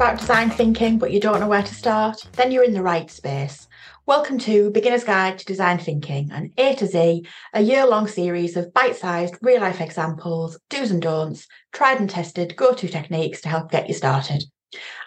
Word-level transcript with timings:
about 0.00 0.18
design 0.18 0.48
thinking 0.48 0.96
but 0.98 1.12
you 1.12 1.20
don't 1.20 1.40
know 1.40 1.46
where 1.46 1.62
to 1.62 1.74
start? 1.74 2.26
Then 2.32 2.50
you're 2.50 2.64
in 2.64 2.72
the 2.72 2.82
right 2.82 3.10
space. 3.10 3.68
Welcome 4.06 4.38
to 4.38 4.70
Beginner's 4.70 5.04
Guide 5.04 5.38
to 5.38 5.44
Design 5.44 5.76
Thinking, 5.76 6.30
an 6.32 6.54
A 6.56 6.74
to 6.76 6.86
Z, 6.86 7.26
a 7.52 7.60
year 7.60 7.86
long 7.86 8.08
series 8.08 8.56
of 8.56 8.72
bite 8.72 8.96
sized 8.96 9.34
real 9.42 9.60
life 9.60 9.82
examples, 9.82 10.58
do's 10.70 10.90
and 10.90 11.02
don'ts, 11.02 11.46
tried 11.74 12.00
and 12.00 12.08
tested 12.08 12.56
go 12.56 12.72
to 12.72 12.88
techniques 12.88 13.42
to 13.42 13.50
help 13.50 13.70
get 13.70 13.88
you 13.88 13.94
started. 13.94 14.42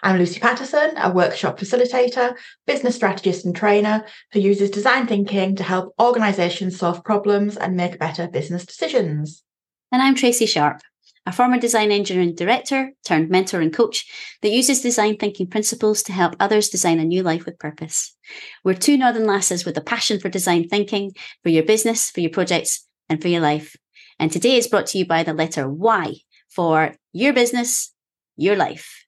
I'm 0.04 0.16
Lucy 0.16 0.38
Patterson, 0.38 0.96
a 0.96 1.10
workshop 1.10 1.58
facilitator, 1.58 2.36
business 2.64 2.94
strategist, 2.94 3.44
and 3.44 3.56
trainer 3.56 4.04
who 4.32 4.38
uses 4.38 4.70
design 4.70 5.08
thinking 5.08 5.56
to 5.56 5.64
help 5.64 5.92
organisations 6.00 6.78
solve 6.78 7.02
problems 7.02 7.56
and 7.56 7.76
make 7.76 7.98
better 7.98 8.28
business 8.28 8.64
decisions. 8.64 9.42
And 9.90 10.00
I'm 10.00 10.14
Tracy 10.14 10.46
Sharp, 10.46 10.82
a 11.26 11.32
former 11.32 11.58
design 11.58 11.90
engineering 11.90 12.34
director 12.34 12.92
turned 13.04 13.30
mentor 13.30 13.60
and 13.60 13.72
coach 13.72 14.04
that 14.42 14.50
uses 14.50 14.82
design 14.82 15.16
thinking 15.16 15.46
principles 15.46 16.02
to 16.02 16.12
help 16.12 16.36
others 16.38 16.68
design 16.68 16.98
a 16.98 17.04
new 17.04 17.22
life 17.22 17.46
with 17.46 17.58
purpose. 17.58 18.14
We're 18.62 18.74
two 18.74 18.96
Northern 18.96 19.26
lasses 19.26 19.64
with 19.64 19.76
a 19.78 19.82
passion 19.82 20.20
for 20.20 20.28
design 20.28 20.68
thinking, 20.68 21.12
for 21.42 21.48
your 21.48 21.64
business, 21.64 22.10
for 22.10 22.20
your 22.20 22.30
projects, 22.30 22.86
and 23.08 23.20
for 23.22 23.28
your 23.28 23.40
life. 23.40 23.74
And 24.18 24.30
today 24.30 24.56
is 24.56 24.68
brought 24.68 24.86
to 24.88 24.98
you 24.98 25.06
by 25.06 25.22
the 25.22 25.34
letter 25.34 25.68
Y 25.68 26.16
for 26.48 26.94
your 27.12 27.32
business, 27.32 27.92
your 28.36 28.56
life. 28.56 29.06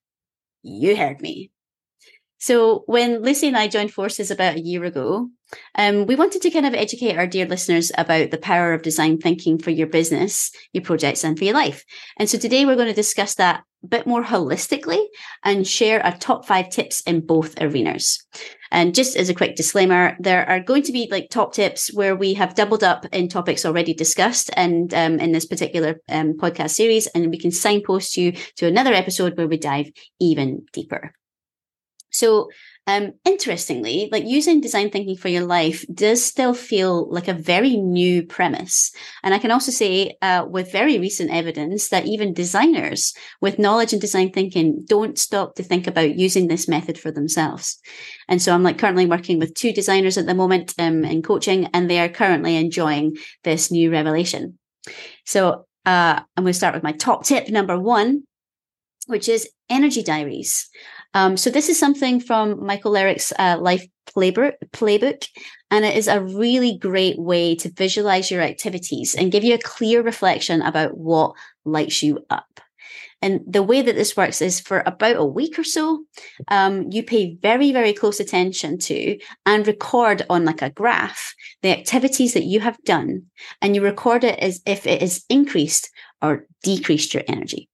You 0.62 0.96
heard 0.96 1.20
me. 1.20 1.50
So 2.38 2.82
when 2.86 3.22
Lucy 3.22 3.48
and 3.48 3.56
I 3.56 3.68
joined 3.68 3.92
forces 3.92 4.30
about 4.30 4.56
a 4.56 4.60
year 4.60 4.84
ago, 4.84 5.30
um, 5.76 6.06
we 6.06 6.16
wanted 6.16 6.42
to 6.42 6.50
kind 6.50 6.66
of 6.66 6.74
educate 6.74 7.16
our 7.16 7.26
dear 7.26 7.46
listeners 7.46 7.92
about 7.96 8.30
the 8.30 8.38
power 8.38 8.72
of 8.72 8.82
design 8.82 9.18
thinking 9.18 9.58
for 9.58 9.70
your 9.70 9.86
business, 9.86 10.50
your 10.72 10.82
projects, 10.82 11.24
and 11.24 11.38
for 11.38 11.44
your 11.44 11.54
life. 11.54 11.84
And 12.18 12.28
so 12.28 12.38
today 12.38 12.64
we're 12.64 12.76
going 12.76 12.88
to 12.88 12.94
discuss 12.94 13.34
that 13.36 13.62
a 13.84 13.86
bit 13.88 14.06
more 14.06 14.24
holistically 14.24 15.04
and 15.44 15.66
share 15.66 16.04
our 16.04 16.16
top 16.16 16.46
five 16.46 16.70
tips 16.70 17.00
in 17.02 17.20
both 17.20 17.60
arenas. 17.60 18.24
And 18.72 18.94
just 18.94 19.16
as 19.16 19.28
a 19.28 19.34
quick 19.34 19.54
disclaimer, 19.54 20.16
there 20.18 20.48
are 20.48 20.60
going 20.60 20.82
to 20.82 20.92
be 20.92 21.08
like 21.10 21.30
top 21.30 21.52
tips 21.52 21.94
where 21.94 22.16
we 22.16 22.34
have 22.34 22.56
doubled 22.56 22.82
up 22.82 23.06
in 23.12 23.28
topics 23.28 23.64
already 23.64 23.94
discussed 23.94 24.50
and 24.56 24.92
um, 24.92 25.20
in 25.20 25.32
this 25.32 25.46
particular 25.46 26.00
um, 26.08 26.34
podcast 26.34 26.70
series, 26.70 27.06
and 27.08 27.30
we 27.30 27.38
can 27.38 27.52
signpost 27.52 28.16
you 28.16 28.32
to 28.56 28.66
another 28.66 28.92
episode 28.92 29.36
where 29.36 29.48
we 29.48 29.56
dive 29.56 29.90
even 30.18 30.66
deeper. 30.72 31.12
So, 32.16 32.48
um, 32.88 33.14
interestingly, 33.24 34.08
like 34.12 34.24
using 34.24 34.60
design 34.60 34.90
thinking 34.90 35.16
for 35.16 35.28
your 35.28 35.44
life 35.44 35.84
does 35.92 36.24
still 36.24 36.54
feel 36.54 37.10
like 37.10 37.26
a 37.26 37.34
very 37.34 37.76
new 37.76 38.24
premise. 38.24 38.92
And 39.24 39.34
I 39.34 39.38
can 39.38 39.50
also 39.50 39.72
say, 39.72 40.16
uh, 40.22 40.46
with 40.48 40.70
very 40.70 40.96
recent 41.00 41.32
evidence, 41.32 41.88
that 41.88 42.06
even 42.06 42.32
designers 42.32 43.12
with 43.40 43.58
knowledge 43.58 43.92
in 43.92 43.98
design 43.98 44.30
thinking 44.30 44.84
don't 44.86 45.18
stop 45.18 45.56
to 45.56 45.64
think 45.64 45.88
about 45.88 46.16
using 46.16 46.46
this 46.46 46.68
method 46.68 46.96
for 46.96 47.10
themselves. 47.10 47.76
And 48.28 48.40
so 48.40 48.54
I'm 48.54 48.62
like 48.62 48.78
currently 48.78 49.06
working 49.06 49.40
with 49.40 49.54
two 49.54 49.72
designers 49.72 50.16
at 50.16 50.26
the 50.26 50.34
moment 50.34 50.72
um, 50.78 51.04
in 51.04 51.22
coaching, 51.22 51.66
and 51.74 51.90
they 51.90 51.98
are 51.98 52.08
currently 52.08 52.54
enjoying 52.54 53.16
this 53.42 53.72
new 53.72 53.90
revelation. 53.90 54.58
So 55.24 55.66
uh, 55.84 56.20
I'm 56.36 56.44
going 56.44 56.52
to 56.52 56.54
start 56.54 56.74
with 56.74 56.84
my 56.84 56.92
top 56.92 57.24
tip 57.24 57.48
number 57.48 57.78
one, 57.80 58.22
which 59.08 59.28
is 59.28 59.48
energy 59.68 60.04
diaries. 60.04 60.68
Um, 61.16 61.38
so 61.38 61.48
this 61.48 61.70
is 61.70 61.78
something 61.78 62.20
from 62.20 62.62
Michael 62.62 62.92
Lerick's 62.92 63.32
uh, 63.38 63.56
life 63.58 63.86
playbook, 64.14 64.52
playbook, 64.74 65.26
and 65.70 65.82
it 65.82 65.96
is 65.96 66.08
a 66.08 66.20
really 66.20 66.76
great 66.76 67.18
way 67.18 67.54
to 67.54 67.72
visualize 67.72 68.30
your 68.30 68.42
activities 68.42 69.14
and 69.14 69.32
give 69.32 69.42
you 69.42 69.54
a 69.54 69.58
clear 69.58 70.02
reflection 70.02 70.60
about 70.60 70.98
what 70.98 71.34
lights 71.64 72.02
you 72.02 72.22
up. 72.28 72.60
And 73.22 73.40
the 73.46 73.62
way 73.62 73.80
that 73.80 73.94
this 73.94 74.14
works 74.14 74.42
is 74.42 74.60
for 74.60 74.82
about 74.84 75.16
a 75.16 75.24
week 75.24 75.58
or 75.58 75.64
so, 75.64 76.04
um, 76.48 76.90
you 76.90 77.02
pay 77.02 77.38
very, 77.40 77.72
very 77.72 77.94
close 77.94 78.20
attention 78.20 78.78
to 78.80 79.18
and 79.46 79.66
record 79.66 80.20
on 80.28 80.44
like 80.44 80.60
a 80.60 80.68
graph 80.68 81.34
the 81.62 81.70
activities 81.70 82.34
that 82.34 82.44
you 82.44 82.60
have 82.60 82.76
done, 82.84 83.22
and 83.62 83.74
you 83.74 83.82
record 83.82 84.22
it 84.22 84.38
as 84.40 84.60
if 84.66 84.86
it 84.86 85.00
has 85.00 85.24
increased 85.30 85.90
or 86.20 86.44
decreased 86.62 87.14
your 87.14 87.22
energy. 87.26 87.70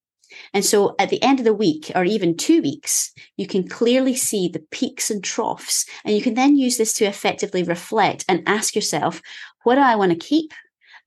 And 0.55 0.65
so 0.65 0.95
at 0.99 1.09
the 1.09 1.23
end 1.23 1.39
of 1.39 1.45
the 1.45 1.55
week 1.55 1.91
or 1.95 2.05
even 2.05 2.37
two 2.37 2.61
weeks, 2.61 3.13
you 3.37 3.47
can 3.47 3.67
clearly 3.67 4.15
see 4.15 4.49
the 4.49 4.65
peaks 4.71 5.11
and 5.11 5.25
troughs. 5.25 5.87
And 6.05 6.15
you 6.15 6.23
can 6.23 6.35
then 6.35 6.57
use 6.57 6.77
this 6.77 6.93
to 6.95 7.07
effectively 7.07 7.63
reflect 7.63 8.25
and 8.29 8.43
ask 8.47 8.75
yourself, 8.75 9.23
what 9.65 9.77
do 9.77 9.81
I 9.81 9.97
want 9.97 10.13
to 10.13 10.19
keep? 10.19 10.53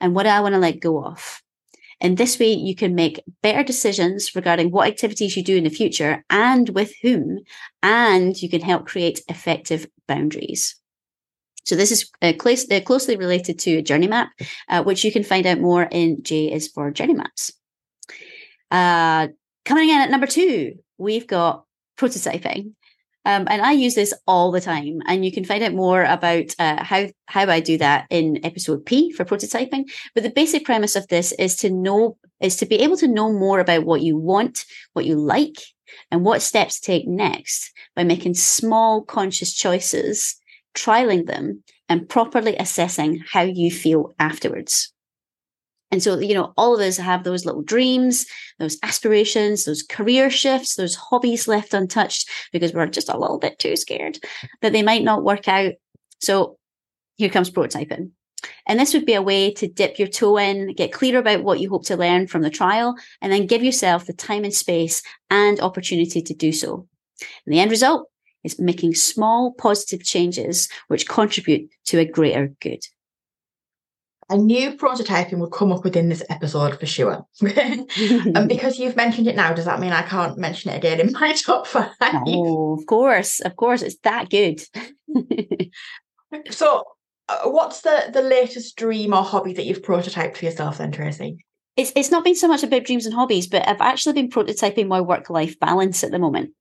And 0.02 0.16
what 0.16 0.24
do 0.24 0.30
I 0.30 0.40
want 0.40 0.54
to 0.54 0.60
let 0.60 0.80
go 0.80 1.04
of? 1.04 1.42
And 2.02 2.18
this 2.18 2.38
way, 2.40 2.52
you 2.52 2.76
can 2.76 2.94
make 2.94 3.24
better 3.42 3.64
decisions 3.64 4.36
regarding 4.36 4.72
what 4.72 4.88
activities 4.88 5.38
you 5.38 5.44
do 5.44 5.56
in 5.56 5.64
the 5.64 5.70
future 5.70 6.26
and 6.30 6.68
with 6.70 6.94
whom, 7.02 7.40
and 7.82 8.40
you 8.42 8.50
can 8.50 8.62
help 8.62 8.86
create 8.86 9.22
effective 9.30 9.88
boundaries. 10.08 10.76
So 11.64 11.76
this 11.76 11.92
is 11.92 12.12
uh, 12.22 12.34
close, 12.38 12.70
uh, 12.70 12.82
closely 12.82 13.16
related 13.16 13.58
to 13.60 13.78
a 13.78 13.82
journey 13.82 14.08
map, 14.08 14.30
uh, 14.68 14.84
which 14.84 15.04
you 15.04 15.12
can 15.12 15.24
find 15.24 15.46
out 15.48 15.60
more 15.60 15.84
in 15.90 16.22
J 16.22 16.52
is 16.52 16.68
for 16.68 16.92
journey 16.92 17.14
maps. 17.14 17.54
Uh, 18.72 19.28
coming 19.64 19.90
in 19.90 20.02
at 20.02 20.12
number 20.12 20.28
two, 20.28 20.74
we've 20.98 21.28
got 21.28 21.66
prototyping. 21.98 22.74
Um, 23.28 23.48
and 23.50 23.60
I 23.62 23.72
use 23.72 23.96
this 23.96 24.14
all 24.28 24.52
the 24.52 24.62
time, 24.62 25.02
and 25.08 25.26
you 25.26 25.32
can 25.32 25.46
find 25.46 25.64
out 25.64 25.74
more 25.74 26.04
about 26.04 26.54
uh, 26.60 26.84
how 26.84 27.08
how 27.26 27.50
I 27.50 27.60
do 27.60 27.78
that 27.80 28.06
in 28.12 28.46
episode 28.46 28.86
P 28.86 29.12
for 29.12 29.26
prototyping. 29.26 29.86
But 30.14 30.24
the 30.24 30.30
basic 30.30 30.64
premise 30.64 30.96
of 30.96 31.08
this 31.08 31.32
is 31.34 31.56
to 31.58 31.72
know 31.72 32.18
is 32.40 32.56
to 32.58 32.68
be 32.68 32.76
able 32.76 32.98
to 32.98 33.08
know 33.08 33.34
more 33.34 33.60
about 33.60 33.84
what 33.84 34.02
you 34.02 34.16
want, 34.16 34.66
what 34.94 35.06
you 35.06 35.16
like, 35.16 35.58
and 36.12 36.24
what 36.24 36.44
steps 36.44 36.80
to 36.80 36.86
take 36.86 37.08
next 37.08 37.72
by 37.96 38.04
making 38.04 38.36
small 38.36 39.02
conscious 39.02 39.54
choices, 39.54 40.36
trialing 40.76 41.26
them, 41.26 41.64
and 41.90 42.08
properly 42.08 42.56
assessing 42.58 43.24
how 43.28 43.42
you 43.42 43.72
feel 43.72 44.14
afterwards. 44.20 44.94
And 45.92 46.02
so, 46.02 46.20
you 46.20 46.34
know, 46.34 46.54
all 46.58 46.74
of 46.74 46.82
us 46.82 46.98
have 46.98 47.24
those 47.24 47.46
little 47.46 47.62
dreams, 47.62 48.26
those 48.60 48.78
aspirations, 48.84 49.66
those 49.66 49.84
career 49.84 50.30
shifts, 50.30 50.76
those 50.76 50.96
hobbies 50.96 51.48
left 51.48 51.74
untouched 51.74 52.30
because 52.52 52.74
we're 52.74 52.88
just 52.88 53.10
a 53.10 53.18
little 53.18 53.38
bit 53.38 53.60
too 53.60 53.76
scared 53.76 54.20
that 54.62 54.74
they 54.74 54.84
might 54.84 55.04
not 55.04 55.24
work 55.24 55.48
out. 55.48 55.74
So 56.20 56.58
here 57.16 57.30
comes 57.30 57.52
prototyping. 57.52 58.12
And 58.68 58.80
this 58.80 58.94
would 58.94 59.06
be 59.06 59.14
a 59.14 59.22
way 59.22 59.52
to 59.54 59.68
dip 59.68 59.98
your 59.98 60.08
toe 60.08 60.38
in, 60.38 60.74
get 60.74 60.92
clear 60.92 61.18
about 61.20 61.44
what 61.44 61.60
you 61.60 61.70
hope 61.70 61.86
to 61.86 61.98
learn 61.98 62.28
from 62.28 62.42
the 62.42 62.50
trial, 62.50 62.96
and 63.22 63.32
then 63.32 63.48
give 63.48 63.64
yourself 63.64 64.06
the 64.06 64.14
time 64.14 64.44
and 64.44 64.54
space 64.54 65.02
and 65.30 65.60
opportunity 65.60 66.22
to 66.22 66.34
do 66.34 66.52
so. 66.52 66.88
And 67.46 67.54
the 67.54 67.60
end 67.60 67.72
result 67.72 68.10
is 68.44 68.60
making 68.60 68.96
small 68.96 69.54
positive 69.54 70.04
changes 70.04 70.70
which 70.88 71.08
contribute 71.08 71.70
to 71.86 72.00
a 72.00 72.06
greater 72.06 72.54
good. 72.60 72.84
I 74.30 74.38
knew 74.38 74.76
prototyping 74.76 75.38
would 75.38 75.52
come 75.52 75.72
up 75.72 75.84
within 75.84 76.10
this 76.10 76.24
episode 76.30 76.80
for 76.80 76.86
sure. 76.86 77.26
and 77.42 78.48
because 78.50 78.80
you've 78.80 78.96
mentioned 78.96 79.28
it 79.28 79.36
now, 79.36 79.54
does 79.54 79.66
that 79.66 79.80
mean 79.80 79.92
I 79.92 80.02
can't 80.02 80.38
mention 80.38 80.72
it 80.72 80.78
again 80.78 81.00
in 81.00 81.12
my 81.12 81.34
top 81.46 81.68
five? 81.68 81.92
Oh, 82.02 82.74
of 82.74 82.86
course, 82.88 83.40
of 83.42 83.56
course, 83.56 83.82
it's 83.84 83.98
that 84.04 84.30
good. 84.30 84.62
so, 86.50 86.84
uh, 87.28 87.50
what's 87.50 87.82
the 87.82 88.10
the 88.12 88.22
latest 88.22 88.76
dream 88.76 89.14
or 89.14 89.24
hobby 89.24 89.54
that 89.54 89.66
you've 89.66 89.82
prototyped 89.84 90.38
for 90.38 90.46
yourself, 90.46 90.80
then, 90.80 90.92
Tracy? 90.92 91.38
It's 91.78 91.92
it's 91.96 92.12
not 92.12 92.24
been 92.24 92.36
so 92.36 92.48
much 92.48 92.64
about 92.64 92.86
dreams 92.86 93.06
and 93.06 93.14
hobbies, 93.14 93.48
but 93.48 93.68
I've 93.68 93.82
actually 93.82 94.14
been 94.14 94.30
prototyping 94.30 94.88
my 94.88 95.02
work 95.02 95.30
life 95.30 95.60
balance 95.60 96.04
at 96.04 96.12
the 96.12 96.20
moment. 96.20 96.52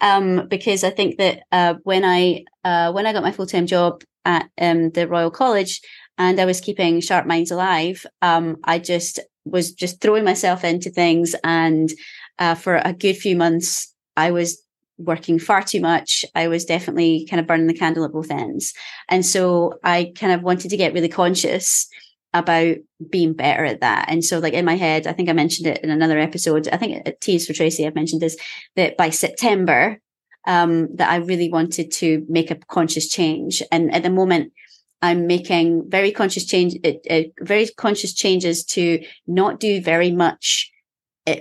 Um, 0.00 0.46
because 0.48 0.84
I 0.84 0.90
think 0.90 1.16
that 1.18 1.42
uh, 1.50 1.74
when 1.82 2.04
I 2.04 2.44
uh, 2.62 2.92
when 2.92 3.06
I 3.06 3.12
got 3.12 3.22
my 3.22 3.32
full 3.32 3.46
time 3.46 3.66
job 3.66 4.02
at 4.24 4.48
um, 4.60 4.90
the 4.90 5.08
Royal 5.08 5.30
College, 5.30 5.80
and 6.18 6.40
I 6.40 6.44
was 6.44 6.60
keeping 6.60 7.00
Sharp 7.00 7.26
Minds 7.26 7.50
alive, 7.50 8.04
um, 8.20 8.56
I 8.64 8.78
just 8.78 9.20
was 9.44 9.72
just 9.72 10.00
throwing 10.00 10.24
myself 10.24 10.64
into 10.64 10.90
things. 10.90 11.34
And 11.44 11.90
uh, 12.38 12.54
for 12.54 12.82
a 12.84 12.92
good 12.92 13.16
few 13.16 13.36
months, 13.36 13.94
I 14.16 14.32
was 14.32 14.62
working 14.98 15.38
far 15.38 15.62
too 15.62 15.80
much. 15.80 16.24
I 16.34 16.48
was 16.48 16.64
definitely 16.64 17.26
kind 17.30 17.40
of 17.40 17.46
burning 17.46 17.68
the 17.68 17.74
candle 17.74 18.04
at 18.04 18.12
both 18.12 18.30
ends. 18.30 18.74
And 19.08 19.24
so 19.24 19.78
I 19.84 20.12
kind 20.16 20.32
of 20.32 20.42
wanted 20.42 20.70
to 20.70 20.76
get 20.76 20.92
really 20.92 21.08
conscious 21.08 21.88
about 22.34 22.76
being 23.08 23.32
better 23.32 23.64
at 23.64 23.80
that. 23.80 24.06
And 24.08 24.24
so, 24.24 24.38
like 24.38 24.52
in 24.52 24.64
my 24.64 24.76
head, 24.76 25.06
I 25.06 25.12
think 25.12 25.28
I 25.28 25.32
mentioned 25.32 25.66
it 25.66 25.82
in 25.82 25.90
another 25.90 26.18
episode. 26.18 26.68
I 26.68 26.76
think 26.76 27.06
at 27.06 27.20
Teams 27.20 27.46
for 27.46 27.54
Tracy, 27.54 27.86
I've 27.86 27.94
mentioned 27.94 28.20
this 28.20 28.36
that 28.76 28.96
by 28.96 29.10
September, 29.10 29.98
um, 30.46 30.94
that 30.96 31.10
I 31.10 31.16
really 31.16 31.50
wanted 31.50 31.90
to 31.92 32.26
make 32.28 32.50
a 32.50 32.56
conscious 32.56 33.08
change. 33.08 33.62
And 33.72 33.94
at 33.94 34.02
the 34.02 34.10
moment, 34.10 34.52
I'm 35.00 35.26
making 35.26 35.88
very 35.88 36.10
conscious 36.10 36.44
change, 36.44 36.76
uh, 36.84 36.92
uh, 37.10 37.22
very 37.40 37.68
conscious 37.76 38.14
changes 38.14 38.64
to 38.66 39.02
not 39.26 39.60
do 39.60 39.80
very 39.80 40.10
much 40.10 40.70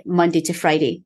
Monday 0.05 0.41
to 0.41 0.53
Friday, 0.53 1.03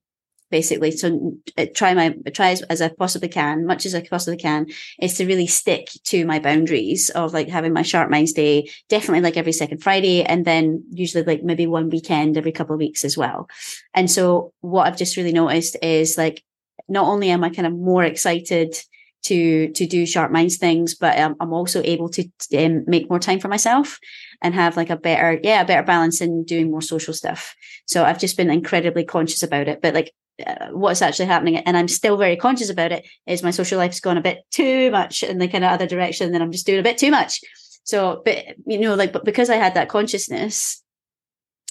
basically. 0.49 0.91
So 0.91 1.37
uh, 1.57 1.67
try 1.73 1.93
my 1.93 2.15
try 2.33 2.49
as, 2.49 2.61
as, 2.63 2.81
I 2.81 2.89
possibly 2.89 3.29
can, 3.29 3.65
much 3.65 3.85
as 3.85 3.95
I 3.95 4.05
possibly 4.05 4.37
can, 4.37 4.67
is 4.99 5.15
to 5.15 5.25
really 5.25 5.47
stick 5.47 5.89
to 6.05 6.25
my 6.25 6.39
boundaries 6.39 7.09
of 7.11 7.33
like 7.33 7.47
having 7.47 7.73
my 7.73 7.83
sharp 7.83 8.09
minds 8.09 8.33
day, 8.33 8.69
definitely 8.89 9.21
like 9.21 9.37
every 9.37 9.53
second 9.53 9.83
Friday, 9.83 10.23
and 10.23 10.45
then 10.45 10.83
usually 10.91 11.23
like 11.23 11.43
maybe 11.43 11.67
one 11.67 11.89
weekend 11.89 12.37
every 12.37 12.51
couple 12.51 12.73
of 12.73 12.79
weeks 12.79 13.05
as 13.05 13.17
well. 13.17 13.49
And 13.93 14.09
so 14.09 14.53
what 14.61 14.87
I've 14.87 14.97
just 14.97 15.17
really 15.17 15.33
noticed 15.33 15.77
is 15.81 16.17
like 16.17 16.43
not 16.89 17.07
only 17.07 17.29
am 17.29 17.43
I 17.43 17.49
kind 17.49 17.67
of 17.67 17.73
more 17.73 18.03
excited 18.03 18.75
to 19.23 19.71
to 19.71 19.85
do 19.85 20.05
sharp 20.05 20.31
minds 20.31 20.57
things, 20.57 20.95
but 20.95 21.19
um, 21.19 21.35
I'm 21.39 21.53
also 21.53 21.81
able 21.83 22.09
to 22.09 22.29
um, 22.57 22.83
make 22.87 23.09
more 23.09 23.19
time 23.19 23.39
for 23.39 23.47
myself 23.47 23.99
and 24.41 24.53
have 24.55 24.77
like 24.77 24.89
a 24.89 24.95
better 24.97 25.39
yeah 25.43 25.61
a 25.61 25.65
better 25.65 25.83
balance 25.83 26.21
in 26.21 26.43
doing 26.43 26.71
more 26.71 26.81
social 26.81 27.13
stuff. 27.13 27.55
So 27.85 28.03
I've 28.03 28.19
just 28.19 28.37
been 28.37 28.49
incredibly 28.49 29.03
conscious 29.03 29.43
about 29.43 29.67
it. 29.67 29.81
But 29.81 29.93
like 29.93 30.13
uh, 30.45 30.67
what's 30.71 31.01
actually 31.01 31.27
happening, 31.27 31.57
and 31.57 31.77
I'm 31.77 31.87
still 31.87 32.17
very 32.17 32.35
conscious 32.35 32.69
about 32.69 32.91
it, 32.91 33.07
is 33.27 33.43
my 33.43 33.51
social 33.51 33.77
life's 33.77 33.99
gone 33.99 34.17
a 34.17 34.21
bit 34.21 34.39
too 34.51 34.91
much 34.91 35.23
in 35.23 35.37
the 35.37 35.47
kind 35.47 35.63
of 35.63 35.71
other 35.71 35.87
direction. 35.87 36.31
Then 36.31 36.41
I'm 36.41 36.51
just 36.51 36.65
doing 36.65 36.79
a 36.79 36.83
bit 36.83 36.97
too 36.97 37.11
much. 37.11 37.41
So, 37.83 38.21
but 38.23 38.37
you 38.65 38.79
know, 38.79 38.95
like, 38.95 39.11
but 39.11 39.25
because 39.25 39.49
I 39.49 39.55
had 39.55 39.73
that 39.73 39.89
consciousness, 39.89 40.83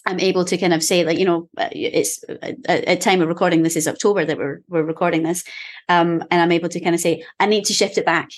I'm 0.06 0.20
able 0.20 0.44
to 0.47 0.56
kind 0.56 0.73
of 0.73 0.82
say 0.82 1.05
like, 1.05 1.19
you 1.19 1.25
know, 1.25 1.49
uh, 1.56 1.69
it's 1.73 2.25
uh, 2.29 2.52
at 2.69 3.00
time 3.00 3.20
of 3.20 3.29
recording, 3.29 3.62
this 3.62 3.76
is 3.76 3.87
October 3.87 4.25
that 4.25 4.38
we're, 4.38 4.62
we're 4.69 4.82
recording 4.82 5.23
this. 5.23 5.44
Um, 5.88 6.23
and 6.31 6.41
I'm 6.41 6.52
able 6.52 6.69
to 6.70 6.81
kind 6.81 6.94
of 6.94 7.00
say, 7.00 7.25
I 7.38 7.47
need 7.47 7.64
to 7.67 7.75
shift 7.75 7.99
it 7.99 8.06
back 8.06 8.31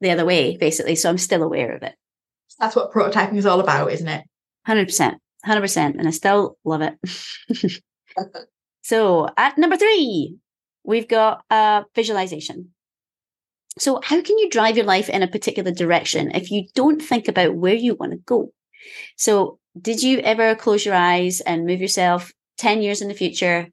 the 0.00 0.10
other 0.10 0.24
way, 0.24 0.56
basically. 0.56 0.96
So 0.96 1.08
I'm 1.08 1.18
still 1.18 1.42
aware 1.42 1.74
of 1.74 1.82
it. 1.82 1.94
That's 2.58 2.76
what 2.76 2.92
prototyping 2.92 3.36
is 3.36 3.46
all 3.46 3.60
about, 3.60 3.92
isn't 3.92 4.08
it? 4.08 4.24
100%. 4.66 5.16
100%. 5.46 5.76
And 5.76 6.08
I 6.08 6.10
still 6.10 6.56
love 6.64 6.82
it. 6.82 7.82
so 8.82 9.28
at 9.36 9.58
number 9.58 9.76
three, 9.76 10.36
we've 10.82 11.08
got 11.08 11.44
uh, 11.50 11.82
visualization. 11.94 12.70
So, 13.78 14.00
how 14.02 14.22
can 14.22 14.38
you 14.38 14.48
drive 14.48 14.76
your 14.76 14.86
life 14.86 15.10
in 15.10 15.22
a 15.22 15.28
particular 15.28 15.70
direction 15.70 16.30
if 16.34 16.50
you 16.50 16.66
don't 16.74 17.02
think 17.02 17.28
about 17.28 17.56
where 17.56 17.74
you 17.74 17.94
want 17.94 18.12
to 18.12 18.18
go? 18.18 18.52
So, 19.16 19.58
did 19.80 20.02
you 20.02 20.18
ever 20.20 20.54
close 20.54 20.84
your 20.84 20.94
eyes 20.94 21.40
and 21.40 21.66
move 21.66 21.80
yourself 21.80 22.32
10 22.58 22.82
years 22.82 23.02
in 23.02 23.08
the 23.08 23.14
future? 23.14 23.68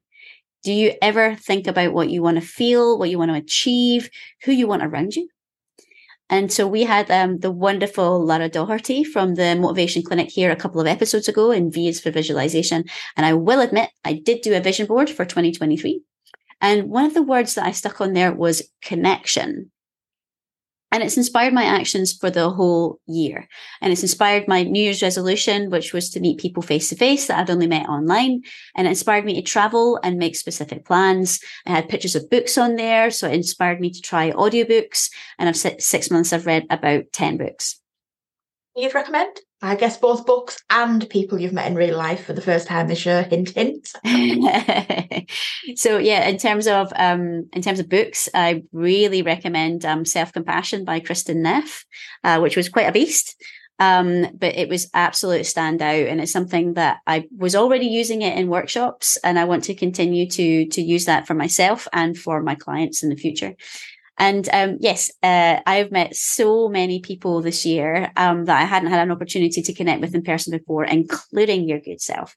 Do 0.62 0.72
you 0.72 0.94
ever 1.02 1.36
think 1.36 1.66
about 1.66 1.92
what 1.92 2.10
you 2.10 2.22
want 2.22 2.36
to 2.36 2.46
feel, 2.46 2.98
what 2.98 3.10
you 3.10 3.18
want 3.18 3.30
to 3.30 3.36
achieve, 3.36 4.08
who 4.44 4.52
you 4.52 4.66
want 4.66 4.82
around 4.82 5.14
you? 5.14 5.28
And 6.30 6.50
so 6.50 6.66
we 6.66 6.84
had 6.84 7.10
um, 7.10 7.38
the 7.38 7.50
wonderful 7.50 8.24
Lara 8.24 8.48
Doherty 8.48 9.04
from 9.04 9.34
the 9.34 9.54
Motivation 9.56 10.02
Clinic 10.02 10.30
here 10.30 10.50
a 10.50 10.56
couple 10.56 10.80
of 10.80 10.86
episodes 10.86 11.28
ago 11.28 11.50
in 11.50 11.70
V 11.70 11.88
is 11.88 12.00
for 12.00 12.10
Visualization. 12.10 12.84
And 13.16 13.26
I 13.26 13.34
will 13.34 13.60
admit, 13.60 13.90
I 14.04 14.14
did 14.14 14.40
do 14.40 14.54
a 14.54 14.60
vision 14.60 14.86
board 14.86 15.10
for 15.10 15.26
2023. 15.26 16.00
And 16.62 16.88
one 16.88 17.04
of 17.04 17.12
the 17.12 17.22
words 17.22 17.54
that 17.54 17.66
I 17.66 17.72
stuck 17.72 18.00
on 18.00 18.14
there 18.14 18.32
was 18.32 18.62
connection. 18.80 19.70
And 20.94 21.02
it's 21.02 21.16
inspired 21.16 21.52
my 21.52 21.64
actions 21.64 22.12
for 22.12 22.30
the 22.30 22.50
whole 22.50 23.00
year. 23.08 23.48
And 23.80 23.92
it's 23.92 24.02
inspired 24.02 24.46
my 24.46 24.62
New 24.62 24.80
Year's 24.80 25.02
resolution, 25.02 25.68
which 25.68 25.92
was 25.92 26.08
to 26.10 26.20
meet 26.20 26.38
people 26.38 26.62
face 26.62 26.88
to 26.90 26.94
face 26.94 27.26
that 27.26 27.36
I'd 27.36 27.50
only 27.50 27.66
met 27.66 27.88
online. 27.88 28.42
And 28.76 28.86
it 28.86 28.90
inspired 28.90 29.24
me 29.24 29.34
to 29.34 29.42
travel 29.42 29.98
and 30.04 30.18
make 30.18 30.36
specific 30.36 30.84
plans. 30.84 31.40
I 31.66 31.70
had 31.70 31.88
pictures 31.88 32.14
of 32.14 32.30
books 32.30 32.56
on 32.56 32.76
there. 32.76 33.10
So 33.10 33.26
it 33.26 33.34
inspired 33.34 33.80
me 33.80 33.90
to 33.90 34.00
try 34.00 34.30
audiobooks. 34.30 35.10
And 35.36 35.48
I've 35.48 35.56
six 35.56 36.12
months, 36.12 36.32
I've 36.32 36.46
read 36.46 36.64
about 36.70 37.06
10 37.12 37.38
books. 37.38 37.80
You'd 38.76 38.94
recommend? 38.94 39.40
I 39.62 39.76
guess 39.76 39.96
both 39.96 40.26
books 40.26 40.62
and 40.68 41.08
people 41.08 41.40
you've 41.40 41.52
met 41.52 41.68
in 41.68 41.76
real 41.76 41.96
life 41.96 42.26
for 42.26 42.32
the 42.32 42.42
first 42.42 42.66
time 42.66 42.88
this 42.88 43.06
year. 43.06 43.22
Hint, 43.22 43.50
hint. 43.50 43.88
so 45.76 45.96
yeah, 45.96 46.28
in 46.28 46.36
terms 46.38 46.66
of 46.66 46.92
um, 46.96 47.48
in 47.52 47.62
terms 47.62 47.78
of 47.78 47.88
books, 47.88 48.28
I 48.34 48.64
really 48.72 49.22
recommend 49.22 49.84
um, 49.84 50.04
Self 50.04 50.32
Compassion 50.32 50.84
by 50.84 51.00
Kristin 51.00 51.36
Neff, 51.36 51.86
uh, 52.24 52.40
which 52.40 52.56
was 52.56 52.68
quite 52.68 52.88
a 52.88 52.92
beast. 52.92 53.36
Um, 53.78 54.28
but 54.34 54.54
it 54.54 54.68
was 54.68 54.90
absolute 54.92 55.42
standout, 55.42 56.10
and 56.10 56.20
it's 56.20 56.32
something 56.32 56.74
that 56.74 56.98
I 57.06 57.26
was 57.36 57.56
already 57.56 57.86
using 57.86 58.22
it 58.22 58.36
in 58.36 58.48
workshops, 58.48 59.16
and 59.24 59.38
I 59.38 59.44
want 59.44 59.64
to 59.64 59.74
continue 59.74 60.28
to 60.30 60.66
to 60.66 60.82
use 60.82 61.06
that 61.06 61.26
for 61.26 61.34
myself 61.34 61.88
and 61.92 62.18
for 62.18 62.42
my 62.42 62.54
clients 62.54 63.02
in 63.02 63.08
the 63.08 63.16
future. 63.16 63.54
And 64.18 64.48
um, 64.52 64.76
yes, 64.80 65.10
uh, 65.22 65.60
I've 65.66 65.90
met 65.90 66.14
so 66.14 66.68
many 66.68 67.00
people 67.00 67.42
this 67.42 67.66
year 67.66 68.12
um, 68.16 68.44
that 68.44 68.60
I 68.60 68.64
hadn't 68.64 68.90
had 68.90 69.00
an 69.00 69.10
opportunity 69.10 69.60
to 69.60 69.74
connect 69.74 70.00
with 70.00 70.14
in 70.14 70.22
person 70.22 70.56
before, 70.56 70.84
including 70.84 71.68
your 71.68 71.80
good 71.80 72.00
self. 72.00 72.34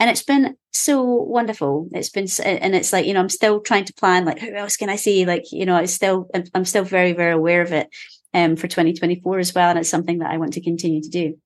And 0.00 0.10
it's 0.10 0.24
been 0.24 0.56
so 0.72 1.02
wonderful. 1.02 1.88
It's 1.92 2.10
been, 2.10 2.26
and 2.44 2.74
it's 2.74 2.92
like, 2.92 3.06
you 3.06 3.14
know, 3.14 3.20
I'm 3.20 3.28
still 3.28 3.60
trying 3.60 3.84
to 3.84 3.94
plan, 3.94 4.24
like, 4.24 4.40
who 4.40 4.52
else 4.54 4.76
can 4.76 4.90
I 4.90 4.96
see? 4.96 5.24
Like, 5.24 5.44
you 5.52 5.66
know, 5.66 5.76
it's 5.76 5.92
still, 5.92 6.28
I'm 6.54 6.64
still 6.64 6.84
very, 6.84 7.12
very 7.12 7.32
aware 7.32 7.62
of 7.62 7.72
it 7.72 7.88
um, 8.34 8.56
for 8.56 8.66
2024 8.66 9.38
as 9.38 9.54
well. 9.54 9.70
And 9.70 9.78
it's 9.78 9.88
something 9.88 10.18
that 10.18 10.30
I 10.30 10.38
want 10.38 10.54
to 10.54 10.60
continue 10.60 11.02
to 11.02 11.08
do. 11.08 11.38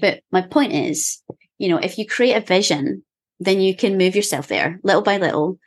But 0.00 0.20
my 0.30 0.42
point 0.42 0.72
is, 0.72 1.22
you 1.58 1.68
know, 1.68 1.78
if 1.78 1.98
you 1.98 2.06
create 2.06 2.36
a 2.36 2.40
vision, 2.40 3.04
then 3.40 3.60
you 3.60 3.74
can 3.74 3.98
move 3.98 4.14
yourself 4.14 4.46
there 4.48 4.78
little 4.82 5.02
by 5.02 5.16
little 5.16 5.58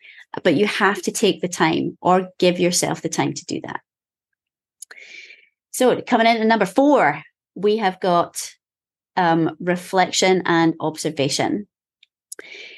but 0.41 0.56
you 0.56 0.65
have 0.65 1.01
to 1.03 1.12
take 1.12 1.41
the 1.41 1.47
time 1.47 1.97
or 2.01 2.30
give 2.39 2.59
yourself 2.59 3.01
the 3.01 3.09
time 3.09 3.33
to 3.33 3.45
do 3.45 3.62
that. 3.62 3.81
So, 5.71 6.01
coming 6.01 6.27
in 6.27 6.38
at 6.38 6.47
number 6.47 6.65
four, 6.65 7.21
we 7.56 7.77
have 7.77 8.00
got 8.00 8.50
um, 9.15 9.56
reflection 9.59 10.44
and 10.45 10.75
observation. 10.80 11.68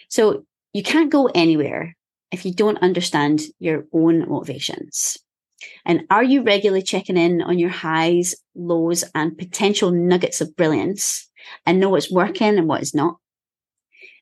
So, 0.09 0.45
you 0.73 0.83
can't 0.83 1.11
go 1.11 1.29
anywhere 1.33 1.95
if 2.31 2.45
you 2.45 2.53
don't 2.53 2.81
understand 2.81 3.41
your 3.59 3.85
own 3.93 4.27
motivations. 4.29 5.17
And 5.85 6.03
are 6.09 6.23
you 6.23 6.43
regularly 6.43 6.81
checking 6.81 7.17
in 7.17 7.41
on 7.41 7.59
your 7.59 7.69
highs, 7.69 8.35
lows, 8.55 9.03
and 9.13 9.37
potential 9.37 9.91
nuggets 9.91 10.41
of 10.41 10.55
brilliance 10.55 11.29
and 11.65 11.79
know 11.79 11.89
what's 11.89 12.11
working 12.11 12.57
and 12.57 12.67
what 12.67 12.81
is 12.81 12.93
not? 12.93 13.17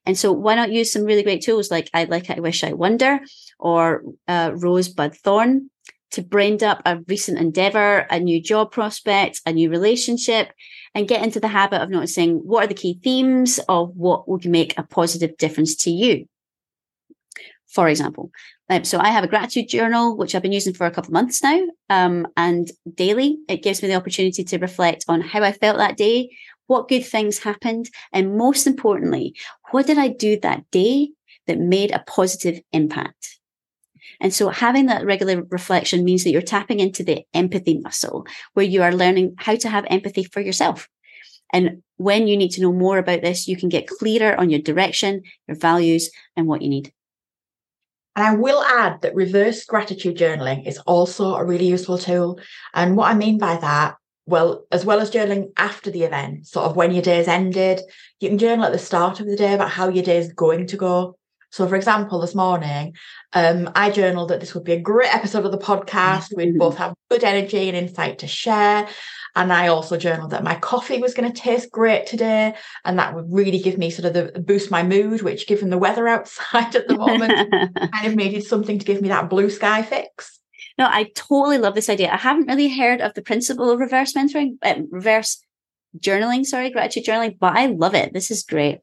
And 0.05 0.17
so 0.17 0.31
why 0.31 0.55
not 0.55 0.71
use 0.71 0.91
some 0.91 1.03
really 1.03 1.23
great 1.23 1.41
tools 1.41 1.71
like 1.71 1.89
I 1.93 2.05
like 2.05 2.29
I 2.29 2.39
wish 2.39 2.63
I 2.63 2.73
wonder 2.73 3.19
or 3.59 4.03
uh, 4.27 4.51
Rosebud 4.53 5.15
Thorn 5.17 5.69
to 6.11 6.21
brain 6.21 6.63
up 6.63 6.81
a 6.85 6.99
recent 7.07 7.39
endeavor, 7.39 8.05
a 8.09 8.19
new 8.19 8.39
job 8.41 8.71
prospect, 8.71 9.41
a 9.47 9.51
new 9.51 9.69
relationship, 9.69 10.51
and 10.93 11.07
get 11.07 11.23
into 11.23 11.39
the 11.39 11.47
habit 11.47 11.81
of 11.81 11.89
noticing 11.89 12.35
what 12.35 12.63
are 12.63 12.67
the 12.67 12.73
key 12.75 12.99
themes 13.03 13.59
of 13.67 13.95
what 13.95 14.29
would 14.29 14.45
make 14.45 14.77
a 14.77 14.83
positive 14.83 15.35
difference 15.37 15.75
to 15.75 15.89
you. 15.89 16.27
For 17.67 17.89
example, 17.89 18.29
um, 18.69 18.83
so 18.83 18.99
I 18.99 19.09
have 19.09 19.23
a 19.23 19.27
gratitude 19.27 19.69
journal, 19.69 20.15
which 20.15 20.35
I've 20.35 20.43
been 20.43 20.51
using 20.51 20.75
for 20.75 20.85
a 20.85 20.91
couple 20.91 21.09
of 21.09 21.13
months 21.13 21.41
now. 21.41 21.61
Um, 21.89 22.27
and 22.37 22.71
daily, 22.93 23.39
it 23.49 23.63
gives 23.63 23.81
me 23.81 23.87
the 23.87 23.95
opportunity 23.95 24.43
to 24.43 24.57
reflect 24.59 25.05
on 25.07 25.21
how 25.21 25.41
I 25.41 25.51
felt 25.51 25.77
that 25.77 25.97
day, 25.97 26.29
what 26.67 26.87
good 26.87 27.03
things 27.03 27.39
happened, 27.39 27.89
and 28.13 28.37
most 28.37 28.67
importantly, 28.67 29.35
what 29.73 29.87
did 29.87 29.97
I 29.97 30.09
do 30.09 30.39
that 30.41 30.69
day 30.71 31.09
that 31.47 31.59
made 31.59 31.91
a 31.91 32.03
positive 32.05 32.61
impact? 32.71 33.39
And 34.21 34.33
so 34.33 34.49
having 34.49 34.85
that 34.85 35.03
regular 35.03 35.43
reflection 35.49 36.03
means 36.05 36.23
that 36.23 36.29
you're 36.29 36.41
tapping 36.41 36.79
into 36.79 37.03
the 37.03 37.25
empathy 37.33 37.79
muscle 37.79 38.27
where 38.53 38.65
you 38.65 38.83
are 38.83 38.93
learning 38.93 39.33
how 39.37 39.55
to 39.55 39.69
have 39.69 39.85
empathy 39.89 40.25
for 40.25 40.41
yourself. 40.41 40.87
And 41.51 41.81
when 41.97 42.27
you 42.27 42.37
need 42.37 42.51
to 42.51 42.61
know 42.61 42.71
more 42.71 42.99
about 42.99 43.21
this, 43.21 43.47
you 43.47 43.57
can 43.57 43.69
get 43.69 43.87
clearer 43.87 44.39
on 44.39 44.51
your 44.51 44.61
direction, 44.61 45.23
your 45.47 45.57
values, 45.57 46.11
and 46.35 46.47
what 46.47 46.61
you 46.61 46.69
need. 46.69 46.93
And 48.15 48.25
I 48.27 48.35
will 48.35 48.63
add 48.63 49.01
that 49.01 49.15
reverse 49.15 49.65
gratitude 49.65 50.17
journaling 50.17 50.67
is 50.67 50.77
also 50.79 51.33
a 51.33 51.43
really 51.43 51.67
useful 51.67 51.97
tool. 51.97 52.39
And 52.75 52.95
what 52.95 53.09
I 53.09 53.15
mean 53.15 53.39
by 53.39 53.57
that 53.57 53.95
well, 54.25 54.65
as 54.71 54.85
well 54.85 54.99
as 54.99 55.11
journaling 55.11 55.51
after 55.57 55.91
the 55.91 56.03
event, 56.03 56.47
sort 56.47 56.65
of 56.65 56.75
when 56.75 56.91
your 56.91 57.01
day 57.01 57.17
day's 57.17 57.27
ended, 57.27 57.81
you 58.19 58.29
can 58.29 58.37
journal 58.37 58.65
at 58.65 58.71
the 58.71 58.79
start 58.79 59.19
of 59.19 59.27
the 59.27 59.35
day 59.35 59.53
about 59.53 59.69
how 59.69 59.89
your 59.89 60.03
day 60.03 60.17
is 60.17 60.31
going 60.33 60.67
to 60.67 60.77
go. 60.77 61.17
So, 61.51 61.67
for 61.67 61.75
example, 61.75 62.19
this 62.19 62.33
morning, 62.33 62.95
um, 63.33 63.69
I 63.75 63.91
journaled 63.91 64.29
that 64.29 64.39
this 64.39 64.55
would 64.55 64.63
be 64.63 64.73
a 64.73 64.79
great 64.79 65.13
episode 65.13 65.45
of 65.45 65.51
the 65.51 65.57
podcast. 65.57 66.31
Mm-hmm. 66.31 66.37
We'd 66.37 66.57
both 66.57 66.77
have 66.77 66.95
good 67.11 67.23
energy 67.23 67.67
and 67.67 67.77
insight 67.77 68.19
to 68.19 68.27
share. 68.27 68.87
And 69.35 69.51
I 69.51 69.67
also 69.67 69.97
journaled 69.97 70.31
that 70.31 70.43
my 70.43 70.55
coffee 70.55 70.99
was 70.99 71.13
going 71.13 71.31
to 71.31 71.41
taste 71.41 71.71
great 71.71 72.07
today. 72.07 72.55
And 72.85 72.97
that 72.97 73.13
would 73.13 73.25
really 73.29 73.59
give 73.59 73.77
me 73.77 73.89
sort 73.89 74.05
of 74.05 74.13
the 74.13 74.39
boost 74.39 74.71
my 74.71 74.83
mood, 74.83 75.21
which 75.21 75.47
given 75.47 75.69
the 75.69 75.77
weather 75.77 76.07
outside 76.15 76.75
at 76.75 76.87
the 76.87 76.97
moment, 76.97 77.33
kind 77.93 78.07
of 78.07 78.15
needed 78.15 78.43
something 78.45 78.79
to 78.79 78.85
give 78.85 79.01
me 79.01 79.09
that 79.09 79.29
blue 79.29 79.49
sky 79.49 79.83
fix. 79.83 80.39
No, 80.77 80.87
I 80.89 81.11
totally 81.15 81.57
love 81.57 81.75
this 81.75 81.89
idea. 81.89 82.11
I 82.11 82.17
haven't 82.17 82.47
really 82.47 82.69
heard 82.69 83.01
of 83.01 83.13
the 83.13 83.21
principle 83.21 83.69
of 83.69 83.79
reverse 83.79 84.13
mentoring, 84.13 84.57
uh, 84.63 84.75
reverse 84.89 85.39
journaling, 85.97 86.45
sorry, 86.45 86.71
gratitude 86.71 87.05
journaling, 87.05 87.37
but 87.39 87.55
I 87.55 87.67
love 87.67 87.93
it. 87.93 88.13
This 88.13 88.31
is 88.31 88.43
great. 88.43 88.79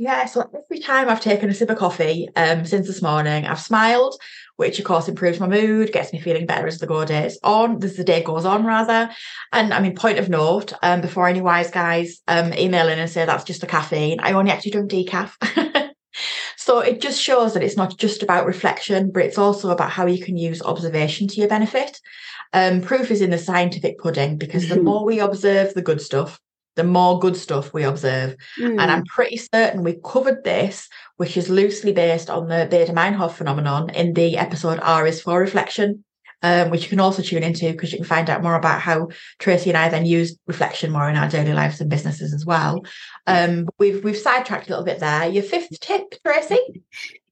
Yeah, 0.00 0.26
so 0.26 0.48
every 0.54 0.78
time 0.78 1.08
I've 1.08 1.20
taken 1.20 1.50
a 1.50 1.54
sip 1.54 1.70
of 1.70 1.78
coffee 1.78 2.28
um, 2.36 2.64
since 2.64 2.86
this 2.86 3.02
morning, 3.02 3.46
I've 3.46 3.60
smiled, 3.60 4.14
which 4.54 4.78
of 4.78 4.84
course 4.84 5.08
improves 5.08 5.40
my 5.40 5.48
mood, 5.48 5.92
gets 5.92 6.12
me 6.12 6.20
feeling 6.20 6.46
better 6.46 6.68
as 6.68 6.78
the 6.78 6.86
go 6.86 7.04
days 7.04 7.36
on, 7.42 7.82
as 7.82 7.96
the 7.96 8.04
day 8.04 8.22
goes 8.22 8.44
on, 8.44 8.64
rather. 8.64 9.10
And 9.52 9.74
I 9.74 9.80
mean, 9.80 9.96
point 9.96 10.20
of 10.20 10.28
note, 10.28 10.72
um, 10.84 11.00
before 11.00 11.26
any 11.26 11.40
wise 11.40 11.72
guys 11.72 12.22
um, 12.28 12.54
email 12.54 12.88
in 12.88 13.00
and 13.00 13.10
say 13.10 13.24
that's 13.24 13.42
just 13.42 13.60
the 13.60 13.66
caffeine, 13.66 14.20
I 14.20 14.32
only 14.34 14.52
actually 14.52 14.70
drink 14.70 14.90
decaf. 14.92 15.32
So 16.68 16.80
it 16.80 17.00
just 17.00 17.18
shows 17.18 17.54
that 17.54 17.62
it's 17.62 17.78
not 17.78 17.96
just 17.96 18.22
about 18.22 18.44
reflection, 18.44 19.10
but 19.10 19.24
it's 19.24 19.38
also 19.38 19.70
about 19.70 19.90
how 19.90 20.04
you 20.04 20.22
can 20.22 20.36
use 20.36 20.60
observation 20.60 21.26
to 21.26 21.36
your 21.36 21.48
benefit. 21.48 21.98
Um, 22.52 22.82
proof 22.82 23.10
is 23.10 23.22
in 23.22 23.30
the 23.30 23.38
scientific 23.38 23.98
pudding 23.98 24.36
because 24.36 24.68
the 24.68 24.82
more 24.88 25.02
we 25.02 25.18
observe 25.18 25.72
the 25.72 25.80
good 25.80 26.02
stuff, 26.02 26.38
the 26.76 26.84
more 26.84 27.18
good 27.20 27.38
stuff 27.38 27.72
we 27.72 27.84
observe. 27.84 28.36
Mm. 28.60 28.82
And 28.82 28.90
I'm 28.90 29.04
pretty 29.06 29.38
certain 29.38 29.82
we 29.82 29.98
covered 30.04 30.44
this, 30.44 30.90
which 31.16 31.38
is 31.38 31.48
loosely 31.48 31.92
based 31.92 32.28
on 32.28 32.48
the 32.48 32.68
Baader-Meinhof 32.70 33.32
phenomenon 33.32 33.88
in 33.88 34.12
the 34.12 34.36
episode 34.36 34.78
R 34.82 35.06
is 35.06 35.22
for 35.22 35.40
reflection. 35.40 36.04
Um, 36.40 36.70
which 36.70 36.84
you 36.84 36.88
can 36.88 37.00
also 37.00 37.20
tune 37.20 37.42
into 37.42 37.72
because 37.72 37.90
you 37.90 37.98
can 37.98 38.06
find 38.06 38.30
out 38.30 38.44
more 38.44 38.54
about 38.54 38.80
how 38.80 39.08
Tracy 39.40 39.70
and 39.70 39.76
I 39.76 39.88
then 39.88 40.06
use 40.06 40.38
reflection 40.46 40.92
more 40.92 41.10
in 41.10 41.16
our 41.16 41.28
daily 41.28 41.52
lives 41.52 41.80
and 41.80 41.90
businesses 41.90 42.32
as 42.32 42.46
well. 42.46 42.84
Um, 43.26 43.68
we've 43.78 44.04
we've 44.04 44.16
sidetracked 44.16 44.68
a 44.68 44.70
little 44.70 44.84
bit 44.84 45.00
there. 45.00 45.28
Your 45.28 45.42
fifth 45.42 45.80
tip, 45.80 46.14
Tracy. 46.24 46.60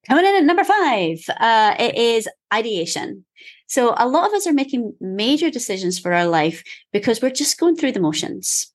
Coming 0.08 0.25
in 0.25 0.34
at 0.34 0.44
number 0.44 0.64
five, 0.64 1.18
uh, 1.38 1.76
it 1.78 1.94
is 1.94 2.28
ideation. 2.52 3.25
So 3.66 3.94
a 3.96 4.08
lot 4.08 4.26
of 4.26 4.34
us 4.34 4.46
are 4.46 4.52
making 4.52 4.94
major 5.00 5.50
decisions 5.50 5.98
for 5.98 6.12
our 6.12 6.26
life 6.26 6.62
because 6.92 7.20
we're 7.20 7.30
just 7.30 7.58
going 7.58 7.76
through 7.76 7.92
the 7.92 8.00
motions. 8.00 8.72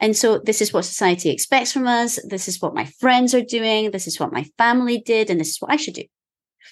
And 0.00 0.16
so 0.16 0.38
this 0.38 0.60
is 0.60 0.72
what 0.72 0.84
society 0.84 1.30
expects 1.30 1.72
from 1.72 1.86
us. 1.86 2.18
This 2.28 2.46
is 2.46 2.60
what 2.60 2.74
my 2.74 2.84
friends 2.84 3.34
are 3.34 3.42
doing. 3.42 3.90
This 3.90 4.06
is 4.06 4.20
what 4.20 4.32
my 4.32 4.44
family 4.56 4.98
did. 4.98 5.30
And 5.30 5.40
this 5.40 5.50
is 5.50 5.60
what 5.60 5.72
I 5.72 5.76
should 5.76 5.94
do. 5.94 6.04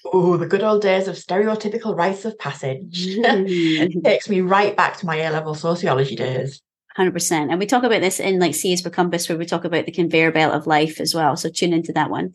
Oh, 0.04 0.36
the 0.36 0.46
good 0.46 0.62
old 0.62 0.82
days 0.82 1.08
of 1.08 1.16
stereotypical 1.16 1.96
rites 1.96 2.24
of 2.24 2.38
passage. 2.38 3.16
Mm. 3.26 4.04
takes 4.04 4.28
me 4.28 4.40
right 4.40 4.76
back 4.76 4.96
to 4.98 5.06
my 5.06 5.16
A 5.16 5.30
level 5.30 5.54
sociology 5.54 6.16
days. 6.16 6.62
100%. 6.96 7.50
And 7.50 7.58
we 7.58 7.66
talk 7.66 7.84
about 7.84 8.00
this 8.00 8.20
in 8.20 8.38
like 8.38 8.54
is 8.64 8.80
for 8.80 8.90
Compass, 8.90 9.28
where 9.28 9.38
we 9.38 9.44
talk 9.46 9.64
about 9.64 9.84
the 9.86 9.92
conveyor 9.92 10.32
belt 10.32 10.54
of 10.54 10.66
life 10.66 11.00
as 11.00 11.14
well. 11.14 11.36
So 11.36 11.48
tune 11.48 11.72
into 11.72 11.92
that 11.92 12.10
one. 12.10 12.34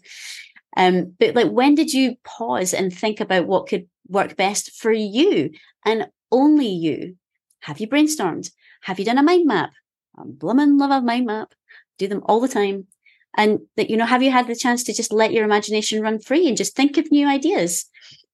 Um, 0.78 1.16
but 1.20 1.36
like, 1.36 1.50
when 1.50 1.76
did 1.76 1.94
you 1.94 2.16
pause 2.24 2.74
and 2.74 2.94
think 2.94 3.20
about 3.20 3.48
what 3.48 3.68
could 3.68 3.88
work 4.08 4.38
best 4.38 4.72
for 4.72 4.92
you 4.92 5.52
and 5.86 6.08
only 6.32 6.68
you? 6.68 7.16
Have 7.62 7.80
you 7.80 7.88
brainstormed? 7.88 8.52
Have 8.84 9.00
you 9.00 9.06
done 9.06 9.18
a 9.18 9.24
mind 9.24 9.48
map? 9.48 9.72
I'm 10.18 10.34
blooming 10.34 10.78
love 10.78 10.92
a 10.92 11.02
mind 11.02 11.26
map. 11.26 11.54
Do 11.98 12.08
them 12.08 12.22
all 12.26 12.40
the 12.40 12.48
time. 12.48 12.88
And 13.38 13.60
that, 13.78 13.90
you 13.90 13.98
know, 13.98 14.06
have 14.06 14.24
you 14.24 14.32
had 14.32 14.48
the 14.48 14.56
chance 14.56 14.84
to 14.84 14.94
just 14.94 15.14
let 15.14 15.32
your 15.32 15.46
imagination 15.46 16.02
run 16.02 16.20
free 16.20 16.48
and 16.48 16.58
just 16.58 16.76
think 16.76 16.98
of 16.98 17.12
new 17.12 17.28
ideas? 17.28 17.86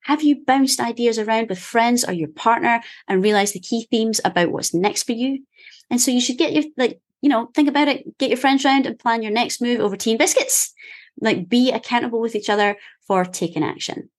Have 0.02 0.24
you 0.24 0.44
bounced 0.46 0.80
ideas 0.80 1.20
around 1.20 1.50
with 1.50 1.60
friends 1.60 2.04
or 2.04 2.14
your 2.14 2.30
partner 2.30 2.82
and 3.08 3.24
realized 3.24 3.54
the 3.54 3.60
key 3.60 3.88
themes 3.92 4.22
about 4.24 4.52
what's 4.52 4.74
next 4.74 5.04
for 5.04 5.12
you? 5.12 5.44
And 5.90 6.02
so 6.02 6.12
you 6.12 6.22
should 6.22 6.38
get 6.38 6.54
your, 6.54 6.64
like, 6.78 7.00
you 7.22 7.30
know, 7.30 7.50
think 7.54 7.68
about 7.70 7.88
it, 7.88 8.18
get 8.18 8.30
your 8.30 8.38
friends 8.38 8.64
round 8.64 8.86
and 8.86 8.98
plan 8.98 9.22
your 9.22 9.32
next 9.32 9.62
move 9.62 9.80
over 9.80 9.98
tea 9.98 10.12
and 10.12 10.20
biscuits. 10.20 10.74
Like, 11.20 11.50
be 11.50 11.72
accountable 11.72 12.20
with 12.20 12.36
each 12.36 12.50
other 12.50 12.78
for 13.06 13.26
taking 13.26 13.64
action. 13.64 14.10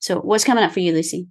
So, 0.00 0.18
what's 0.20 0.44
coming 0.44 0.64
up 0.64 0.72
for 0.72 0.80
you, 0.80 0.92
Lucy? 0.92 1.28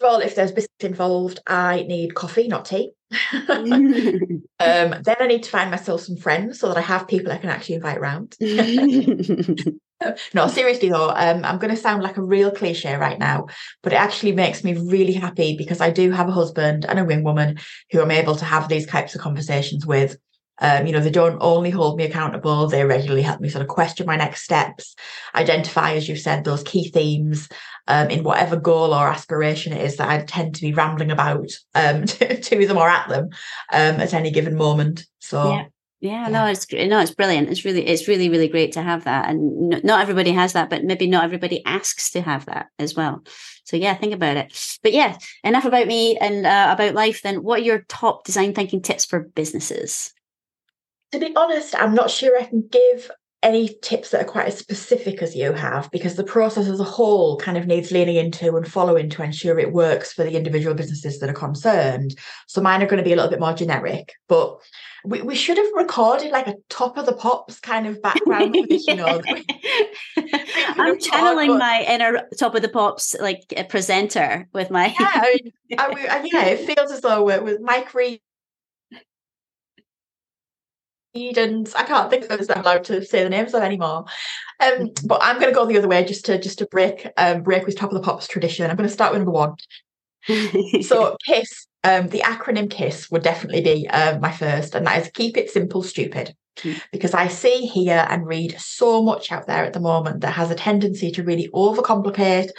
well 0.00 0.20
if 0.20 0.34
there's 0.34 0.52
biscuits 0.52 0.84
involved, 0.84 1.40
I 1.46 1.84
need 1.88 2.14
coffee, 2.14 2.48
not 2.48 2.66
tea. 2.66 2.92
um, 3.48 4.48
then 4.58 5.16
I 5.20 5.26
need 5.26 5.44
to 5.44 5.50
find 5.50 5.70
myself 5.70 6.02
some 6.02 6.16
friends 6.16 6.58
so 6.58 6.68
that 6.68 6.76
I 6.76 6.82
have 6.82 7.08
people 7.08 7.32
I 7.32 7.38
can 7.38 7.50
actually 7.50 7.76
invite 7.76 7.98
around. 7.98 8.36
no, 10.34 10.48
seriously 10.48 10.88
though, 10.88 11.10
um, 11.10 11.44
I'm 11.44 11.58
going 11.58 11.74
to 11.74 11.80
sound 11.80 12.02
like 12.02 12.16
a 12.16 12.22
real 12.22 12.50
cliche 12.50 12.96
right 12.96 13.18
now, 13.18 13.46
but 13.82 13.92
it 13.92 13.96
actually 13.96 14.32
makes 14.32 14.64
me 14.64 14.74
really 14.74 15.12
happy 15.12 15.56
because 15.56 15.80
I 15.80 15.90
do 15.90 16.10
have 16.10 16.28
a 16.28 16.32
husband 16.32 16.84
and 16.84 16.98
a 16.98 17.04
wing 17.04 17.22
woman 17.22 17.58
who 17.92 18.00
I'm 18.00 18.10
able 18.10 18.36
to 18.36 18.44
have 18.44 18.68
these 18.68 18.86
types 18.86 19.14
of 19.14 19.20
conversations 19.20 19.86
with. 19.86 20.16
Um, 20.58 20.86
you 20.86 20.92
know, 20.92 21.00
they 21.00 21.10
don't 21.10 21.38
only 21.40 21.70
hold 21.70 21.96
me 21.96 22.04
accountable, 22.04 22.66
they 22.66 22.84
regularly 22.84 23.22
help 23.22 23.40
me 23.40 23.48
sort 23.48 23.62
of 23.62 23.68
question 23.68 24.06
my 24.06 24.16
next 24.16 24.42
steps, 24.42 24.94
identify, 25.34 25.92
as 25.92 26.08
you've 26.08 26.18
said, 26.18 26.44
those 26.44 26.62
key 26.62 26.88
themes 26.88 27.48
um, 27.88 28.10
in 28.10 28.24
whatever 28.24 28.56
goal 28.56 28.94
or 28.94 29.06
aspiration 29.06 29.72
it 29.72 29.84
is 29.84 29.96
that 29.96 30.08
I 30.08 30.24
tend 30.24 30.54
to 30.54 30.60
be 30.62 30.72
rambling 30.72 31.10
about 31.10 31.50
um, 31.74 32.04
to, 32.06 32.40
to 32.40 32.66
them 32.66 32.78
or 32.78 32.88
at 32.88 33.08
them 33.08 33.30
um, 33.72 34.00
at 34.00 34.14
any 34.14 34.30
given 34.30 34.56
moment. 34.56 35.06
So. 35.20 35.50
Yeah. 35.50 35.64
Yeah, 35.98 36.28
no, 36.28 36.44
it's 36.44 36.70
no, 36.70 37.00
it's 37.00 37.14
brilliant. 37.14 37.48
It's 37.48 37.64
really, 37.64 37.84
it's 37.86 38.06
really, 38.06 38.28
really 38.28 38.48
great 38.48 38.72
to 38.72 38.82
have 38.82 39.04
that, 39.04 39.30
and 39.30 39.82
not 39.82 40.02
everybody 40.02 40.30
has 40.32 40.52
that, 40.52 40.68
but 40.68 40.84
maybe 40.84 41.06
not 41.06 41.24
everybody 41.24 41.64
asks 41.64 42.10
to 42.10 42.20
have 42.20 42.44
that 42.46 42.66
as 42.78 42.94
well. 42.94 43.22
So 43.64 43.78
yeah, 43.78 43.94
think 43.94 44.12
about 44.12 44.36
it. 44.36 44.78
But 44.82 44.92
yeah, 44.92 45.16
enough 45.42 45.64
about 45.64 45.86
me 45.86 46.18
and 46.18 46.46
uh, 46.46 46.68
about 46.70 46.94
life. 46.94 47.22
Then, 47.22 47.42
what 47.42 47.60
are 47.60 47.64
your 47.64 47.86
top 47.88 48.24
design 48.24 48.52
thinking 48.52 48.82
tips 48.82 49.06
for 49.06 49.20
businesses? 49.20 50.12
To 51.12 51.18
be 51.18 51.34
honest, 51.36 51.74
I'm 51.78 51.94
not 51.94 52.10
sure 52.10 52.38
I 52.38 52.44
can 52.44 52.66
give 52.70 53.10
any 53.42 53.68
tips 53.80 54.10
that 54.10 54.22
are 54.22 54.28
quite 54.28 54.48
as 54.48 54.58
specific 54.58 55.22
as 55.22 55.36
you 55.36 55.52
have 55.52 55.88
because 55.92 56.16
the 56.16 56.24
process 56.24 56.66
as 56.66 56.80
a 56.80 56.84
whole 56.84 57.38
kind 57.38 57.56
of 57.56 57.66
needs 57.66 57.92
leaning 57.92 58.16
into 58.16 58.56
and 58.56 58.66
following 58.66 59.08
to 59.10 59.22
ensure 59.22 59.58
it 59.58 59.72
works 59.72 60.12
for 60.12 60.24
the 60.24 60.36
individual 60.36 60.74
businesses 60.74 61.20
that 61.20 61.30
are 61.30 61.34
concerned. 61.34 62.16
So 62.48 62.60
mine 62.60 62.82
are 62.82 62.86
going 62.86 62.98
to 62.98 63.04
be 63.04 63.12
a 63.12 63.16
little 63.16 63.30
bit 63.30 63.38
more 63.38 63.52
generic, 63.52 64.14
but 64.26 64.58
we, 65.04 65.22
we 65.22 65.36
should 65.36 65.58
have 65.58 65.66
recorded 65.76 66.32
like 66.32 66.48
a 66.48 66.56
top 66.68 66.96
of 66.96 67.06
the 67.06 67.12
pops 67.12 67.60
kind 67.60 67.86
of 67.86 68.02
background 68.02 68.56
for 68.56 68.66
this, 68.66 68.86
you 68.88 68.96
know. 68.96 69.22
I'm 70.16 70.98
channeling 71.00 71.50
but... 71.50 71.58
my 71.58 71.84
inner 71.88 72.22
top 72.36 72.56
of 72.56 72.62
the 72.62 72.68
pops 72.68 73.14
like 73.20 73.44
a 73.56 73.62
presenter 73.62 74.48
with 74.52 74.70
my 74.70 74.92
yeah, 74.98 75.22
I 75.78 75.94
mean, 75.94 76.06
I, 76.10 76.28
yeah, 76.32 76.46
it 76.46 76.66
feels 76.66 76.90
as 76.90 77.00
though 77.00 77.22
with 77.22 77.60
Mike 77.60 77.94
Read 77.94 78.20
and 81.16 81.70
I 81.76 81.84
can't 81.84 82.10
think 82.10 82.24
of 82.24 82.28
those 82.28 82.46
that 82.46 82.58
I'm 82.58 82.64
allowed 82.64 82.84
to 82.84 83.04
say 83.04 83.22
the 83.22 83.30
names 83.30 83.54
of 83.54 83.62
anymore. 83.62 84.04
Um, 84.60 84.90
but 85.04 85.20
I'm 85.22 85.38
going 85.38 85.52
to 85.52 85.54
go 85.54 85.66
the 85.66 85.78
other 85.78 85.88
way 85.88 86.04
just 86.04 86.24
to 86.26 86.38
just 86.38 86.58
to 86.58 86.66
break 86.66 87.08
um, 87.16 87.42
break 87.42 87.66
with 87.66 87.76
top 87.76 87.90
of 87.90 87.94
the 87.94 88.02
pops 88.02 88.28
tradition. 88.28 88.70
I'm 88.70 88.76
going 88.76 88.88
to 88.88 88.92
start 88.92 89.12
with 89.12 89.20
number 89.20 89.32
one. 89.32 89.54
so 90.82 91.16
KISS, 91.26 91.66
um, 91.84 92.08
the 92.08 92.20
acronym 92.20 92.70
KISS 92.70 93.10
would 93.10 93.22
definitely 93.22 93.62
be 93.62 93.88
uh, 93.88 94.18
my 94.18 94.32
first, 94.32 94.74
and 94.74 94.86
that 94.86 95.02
is 95.02 95.10
keep 95.14 95.36
it 95.36 95.50
simple, 95.50 95.82
stupid. 95.82 96.34
Mm. 96.58 96.80
Because 96.90 97.14
I 97.14 97.28
see, 97.28 97.66
hear, 97.66 98.06
and 98.08 98.26
read 98.26 98.56
so 98.58 99.02
much 99.02 99.30
out 99.30 99.46
there 99.46 99.64
at 99.64 99.72
the 99.72 99.80
moment 99.80 100.22
that 100.22 100.32
has 100.32 100.50
a 100.50 100.54
tendency 100.54 101.10
to 101.12 101.22
really 101.22 101.48
overcomplicate 101.54 102.50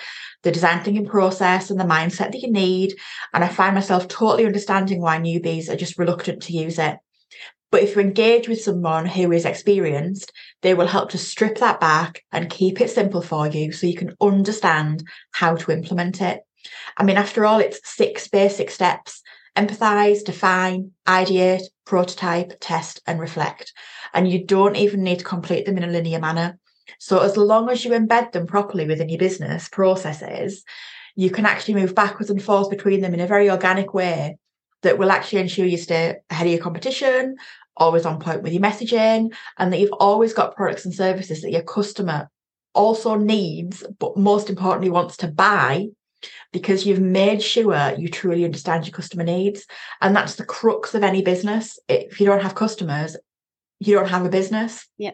the 0.43 0.51
design 0.51 0.83
thinking 0.83 1.05
process 1.05 1.69
and 1.69 1.79
the 1.79 1.83
mindset 1.83 2.31
that 2.31 2.41
you 2.41 2.51
need. 2.51 2.95
And 3.33 3.43
I 3.43 3.47
find 3.47 3.75
myself 3.75 4.07
totally 4.07 4.45
understanding 4.45 5.01
why 5.01 5.17
newbies 5.17 5.69
are 5.69 5.75
just 5.75 5.97
reluctant 5.97 6.43
to 6.43 6.53
use 6.53 6.77
it. 6.79 6.97
But 7.69 7.83
if 7.83 7.95
you 7.95 8.01
engage 8.01 8.47
with 8.47 8.61
someone 8.61 9.05
who 9.05 9.31
is 9.31 9.45
experienced, 9.45 10.31
they 10.61 10.73
will 10.73 10.87
help 10.87 11.09
to 11.11 11.17
strip 11.17 11.57
that 11.57 11.79
back 11.79 12.23
and 12.31 12.49
keep 12.49 12.79
it 12.79 12.89
simple 12.89 13.21
for 13.21 13.47
you 13.47 13.71
so 13.71 13.87
you 13.87 13.95
can 13.95 14.15
understand 14.21 15.03
how 15.31 15.55
to 15.55 15.71
implement 15.71 16.21
it. 16.21 16.41
I 16.95 17.03
mean, 17.03 17.17
after 17.17 17.45
all, 17.45 17.59
it's 17.59 17.79
six 17.83 18.27
basic 18.27 18.71
steps 18.71 19.21
empathize, 19.57 20.23
define, 20.23 20.91
ideate, 21.07 21.63
prototype, 21.83 22.53
test, 22.61 23.01
and 23.07 23.19
reflect. 23.19 23.73
And 24.13 24.29
you 24.31 24.45
don't 24.45 24.75
even 24.75 25.01
need 25.01 25.19
to 25.19 25.25
complete 25.25 25.65
them 25.65 25.77
in 25.77 25.83
a 25.83 25.91
linear 25.91 26.19
manner. 26.19 26.59
So, 26.99 27.19
as 27.19 27.35
long 27.37 27.69
as 27.69 27.83
you 27.83 27.91
embed 27.91 28.31
them 28.31 28.45
properly 28.45 28.85
within 28.85 29.09
your 29.09 29.17
business 29.17 29.67
processes, 29.67 30.63
you 31.15 31.31
can 31.31 31.47
actually 31.47 31.73
move 31.73 31.95
backwards 31.95 32.29
and 32.29 32.41
forth 32.41 32.69
between 32.69 33.01
them 33.01 33.15
in 33.15 33.19
a 33.19 33.27
very 33.27 33.49
organic 33.49 33.93
way 33.93 34.37
that 34.87 34.97
will 34.97 35.11
actually 35.11 35.41
ensure 35.41 35.65
you 35.65 35.77
stay 35.77 36.15
ahead 36.29 36.47
of 36.47 36.53
your 36.53 36.61
competition, 36.61 37.35
always 37.75 38.05
on 38.05 38.21
point 38.21 38.41
with 38.41 38.53
your 38.53 38.61
messaging, 38.61 39.33
and 39.57 39.71
that 39.71 39.79
you've 39.79 39.91
always 39.99 40.31
got 40.31 40.55
products 40.55 40.85
and 40.85 40.93
services 40.93 41.41
that 41.41 41.51
your 41.51 41.61
customer 41.61 42.29
also 42.73 43.15
needs, 43.15 43.83
but 43.99 44.15
most 44.15 44.49
importantly 44.49 44.89
wants 44.89 45.17
to 45.17 45.27
buy 45.27 45.87
because 46.53 46.85
you've 46.85 47.01
made 47.01 47.41
sure 47.41 47.93
you 47.97 48.07
truly 48.07 48.45
understand 48.45 48.85
your 48.85 48.93
customer 48.93 49.25
needs. 49.25 49.65
And 49.99 50.15
that's 50.15 50.35
the 50.35 50.45
crux 50.45 50.95
of 50.95 51.03
any 51.03 51.21
business. 51.21 51.77
If 51.89 52.21
you 52.21 52.25
don't 52.25 52.41
have 52.41 52.55
customers, 52.55 53.17
you 53.81 53.93
don't 53.93 54.07
have 54.07 54.25
a 54.25 54.29
business. 54.29 54.87
Yeah. 54.97 55.11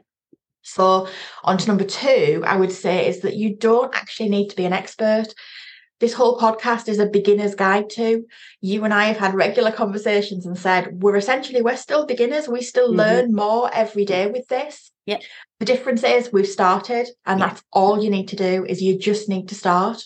So, 0.61 1.09
on 1.43 1.57
to 1.57 1.67
number 1.67 1.83
two, 1.83 2.43
I 2.45 2.57
would 2.57 2.71
say 2.71 3.07
is 3.07 3.21
that 3.21 3.35
you 3.35 3.55
don't 3.55 3.93
actually 3.95 4.29
need 4.29 4.49
to 4.49 4.55
be 4.55 4.65
an 4.65 4.71
expert 4.71 5.33
this 6.03 6.11
whole 6.11 6.37
podcast 6.37 6.89
is 6.89 6.99
a 6.99 7.05
beginner's 7.05 7.55
guide 7.55 7.89
to. 7.89 8.25
You 8.59 8.83
and 8.83 8.93
I 8.93 9.05
have 9.05 9.15
had 9.15 9.35
regular 9.35 9.71
conversations 9.71 10.45
and 10.45 10.57
said 10.59 11.01
we're 11.01 11.15
essentially 11.15 11.61
we're 11.61 11.77
still 11.77 12.05
beginners. 12.05 12.49
We 12.49 12.61
still 12.61 12.89
mm-hmm. 12.89 12.97
learn 12.97 13.33
more 13.33 13.73
every 13.73 14.03
day 14.03 14.27
with 14.27 14.45
this. 14.49 14.91
Yeah. 15.05 15.19
The 15.61 15.65
difference 15.65 16.03
is 16.03 16.33
we've 16.33 16.45
started, 16.45 17.07
and 17.25 17.39
yeah. 17.39 17.47
that's 17.47 17.63
all 17.71 18.03
you 18.03 18.09
need 18.09 18.27
to 18.27 18.35
do 18.35 18.65
is 18.65 18.81
you 18.81 18.99
just 18.99 19.29
need 19.29 19.47
to 19.47 19.55
start. 19.55 20.03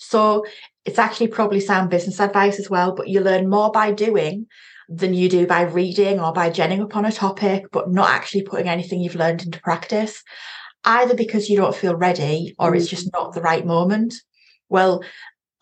So 0.00 0.44
it's 0.84 0.98
actually 0.98 1.28
probably 1.28 1.60
sound 1.60 1.88
business 1.88 2.18
advice 2.18 2.58
as 2.58 2.68
well, 2.68 2.92
but 2.96 3.06
you 3.06 3.20
learn 3.20 3.48
more 3.48 3.70
by 3.70 3.92
doing 3.92 4.48
than 4.88 5.14
you 5.14 5.28
do 5.28 5.46
by 5.46 5.60
reading 5.60 6.18
or 6.18 6.32
by 6.32 6.50
genning 6.50 6.82
upon 6.82 7.04
a 7.04 7.12
topic, 7.12 7.66
but 7.70 7.92
not 7.92 8.10
actually 8.10 8.42
putting 8.42 8.68
anything 8.68 9.00
you've 9.00 9.14
learned 9.14 9.44
into 9.44 9.60
practice, 9.60 10.20
either 10.82 11.14
because 11.14 11.48
you 11.48 11.56
don't 11.56 11.76
feel 11.76 11.94
ready 11.94 12.56
or 12.58 12.70
mm-hmm. 12.70 12.78
it's 12.78 12.88
just 12.88 13.12
not 13.12 13.34
the 13.34 13.40
right 13.40 13.64
moment. 13.64 14.14
Well, 14.68 15.02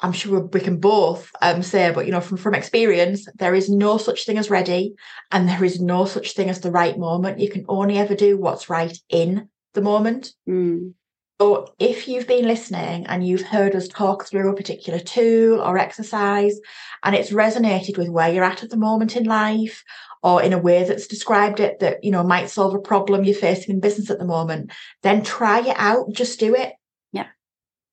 I'm 0.01 0.13
sure 0.13 0.41
we 0.41 0.61
can 0.61 0.79
both 0.79 1.31
um, 1.41 1.63
say, 1.63 1.91
but 1.91 2.05
you 2.07 2.13
know, 2.13 2.21
from 2.21 2.37
from 2.37 2.55
experience, 2.55 3.27
there 3.37 3.55
is 3.55 3.71
no 3.71 3.97
such 3.97 4.27
thing 4.27 4.37
as 4.37 4.51
ready, 4.51 4.95
and 5.33 5.49
there 5.49 5.65
is 5.65 5.81
no 5.81 6.05
such 6.05 6.35
thing 6.35 6.51
as 6.51 6.61
the 6.61 6.71
right 6.71 6.99
moment. 6.99 7.41
You 7.41 7.49
can 7.49 7.65
only 7.69 7.99
ever 7.99 8.15
do 8.15 8.37
what's 8.37 8.69
right 8.69 8.97
in 9.09 9.49
the 9.75 9.81
moment. 9.81 10.33
Mm. 10.49 10.93
So 11.39 11.75
if 11.79 12.09
you've 12.09 12.27
been 12.27 12.47
listening 12.47 13.07
and 13.07 13.27
you've 13.27 13.43
heard 13.43 13.75
us 13.77 13.89
talk 13.89 14.27
through 14.27 14.51
a 14.51 14.57
particular 14.57 14.99
tool 14.99 15.61
or 15.61 15.77
exercise 15.77 16.59
and 17.05 17.15
it's 17.15 17.31
resonated 17.31 17.99
with 17.99 18.09
where 18.09 18.33
you're 18.33 18.43
at 18.43 18.63
at 18.63 18.71
the 18.71 18.79
moment 18.79 19.17
in 19.17 19.25
life 19.25 19.85
or 20.23 20.43
in 20.43 20.55
a 20.55 20.59
way 20.59 20.85
that's 20.85 21.07
described 21.07 21.61
it 21.61 21.79
that 21.81 22.03
you 22.03 22.11
know 22.11 22.23
might 22.23 22.49
solve 22.49 22.75
a 22.75 22.79
problem 22.79 23.25
you're 23.25 23.35
facing 23.35 23.75
in 23.75 23.81
business 23.81 24.11
at 24.11 24.19
the 24.19 24.25
moment, 24.25 24.73
then 25.03 25.23
try 25.23 25.61
it 25.61 25.77
out, 25.79 26.11
just 26.13 26.41
do 26.41 26.55
it. 26.55 26.73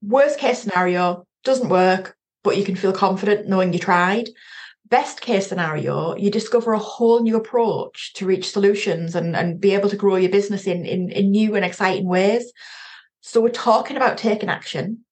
Worst 0.05 0.39
case 0.39 0.60
scenario, 0.60 1.25
doesn't 1.43 1.69
work, 1.69 2.15
but 2.43 2.57
you 2.57 2.63
can 2.63 2.75
feel 2.75 2.93
confident 2.93 3.48
knowing 3.48 3.74
you 3.74 3.79
tried 3.79 4.29
best 4.93 5.22
case 5.22 5.48
scenario, 5.48 6.15
you 6.17 6.29
discover 6.29 6.72
a 6.72 6.77
whole 6.77 7.19
new 7.24 7.36
approach 7.36 8.13
to 8.13 8.27
reach 8.27 8.51
solutions 8.51 9.15
and, 9.15 9.36
and 9.36 9.60
be 9.60 9.74
able 9.74 9.89
to 9.89 9.95
grow 9.95 10.17
your 10.17 10.29
business 10.29 10.67
in, 10.67 10.86
in, 10.86 11.10
in 11.10 11.31
new 11.31 11.55
and 11.55 11.65
exciting 11.65 12.07
ways. 12.07 12.53
So 13.22 13.41
we're 13.41 13.50
talking 13.50 13.98
about 13.98 14.19
taking 14.19 14.50
action. 14.50 15.03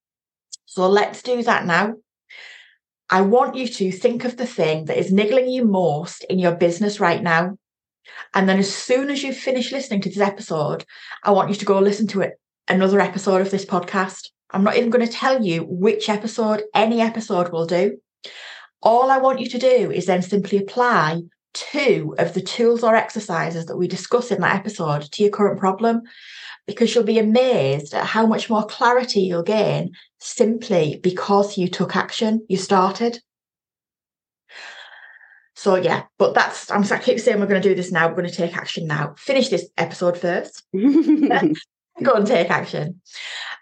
So 0.67 0.87
let's 0.87 1.23
do 1.23 1.41
that 1.41 1.65
now. 1.65 1.95
I 3.09 3.21
want 3.21 3.55
you 3.55 3.67
to 3.67 3.91
think 3.91 4.23
of 4.23 4.37
the 4.37 4.45
thing 4.45 4.85
that 4.85 4.99
is 4.99 5.11
niggling 5.11 5.49
you 5.49 5.65
most 5.65 6.25
in 6.25 6.37
your 6.37 6.53
business 6.53 6.99
right 6.99 7.23
now. 7.23 7.57
And 8.35 8.47
then 8.47 8.59
as 8.59 8.71
soon 8.71 9.09
as 9.09 9.23
you 9.23 9.33
finish 9.33 9.71
listening 9.71 10.01
to 10.01 10.09
this 10.09 10.19
episode, 10.19 10.85
I 11.23 11.31
want 11.31 11.49
you 11.49 11.55
to 11.55 11.65
go 11.65 11.79
listen 11.79 12.05
to 12.09 12.21
it, 12.21 12.39
another 12.67 12.99
episode 12.99 13.41
of 13.41 13.49
this 13.49 13.65
podcast. 13.65 14.27
I'm 14.51 14.63
not 14.63 14.75
even 14.77 14.89
going 14.89 15.05
to 15.05 15.11
tell 15.11 15.43
you 15.43 15.63
which 15.63 16.09
episode, 16.09 16.63
any 16.73 17.01
episode 17.01 17.49
will 17.49 17.65
do. 17.65 17.97
All 18.81 19.11
I 19.11 19.17
want 19.17 19.39
you 19.39 19.47
to 19.49 19.59
do 19.59 19.91
is 19.91 20.05
then 20.05 20.21
simply 20.21 20.57
apply 20.57 21.21
two 21.53 22.15
of 22.17 22.33
the 22.33 22.41
tools 22.41 22.83
or 22.83 22.95
exercises 22.95 23.65
that 23.65 23.77
we 23.77 23.87
discuss 23.87 24.31
in 24.31 24.41
that 24.41 24.55
episode 24.55 25.03
to 25.11 25.23
your 25.23 25.31
current 25.31 25.59
problem 25.59 26.01
because 26.65 26.93
you'll 26.93 27.03
be 27.03 27.19
amazed 27.19 27.93
at 27.93 28.05
how 28.05 28.25
much 28.25 28.49
more 28.49 28.65
clarity 28.65 29.21
you'll 29.21 29.43
gain 29.43 29.91
simply 30.19 30.99
because 31.03 31.57
you 31.57 31.67
took 31.67 31.95
action, 31.95 32.45
you 32.47 32.57
started. 32.57 33.19
So 35.55 35.75
yeah, 35.75 36.03
but 36.17 36.33
that's 36.33 36.71
I'm 36.71 36.83
I 36.91 36.97
keep 36.97 37.19
saying 37.19 37.39
we're 37.39 37.45
going 37.45 37.61
to 37.61 37.69
do 37.69 37.75
this 37.75 37.91
now. 37.91 38.07
We're 38.07 38.15
going 38.15 38.29
to 38.29 38.35
take 38.35 38.57
action 38.57 38.87
now. 38.87 39.13
Finish 39.17 39.49
this 39.49 39.69
episode 39.77 40.17
first. 40.17 40.63
Go 42.01 42.13
and 42.13 42.25
take 42.25 42.49
action. 42.49 43.01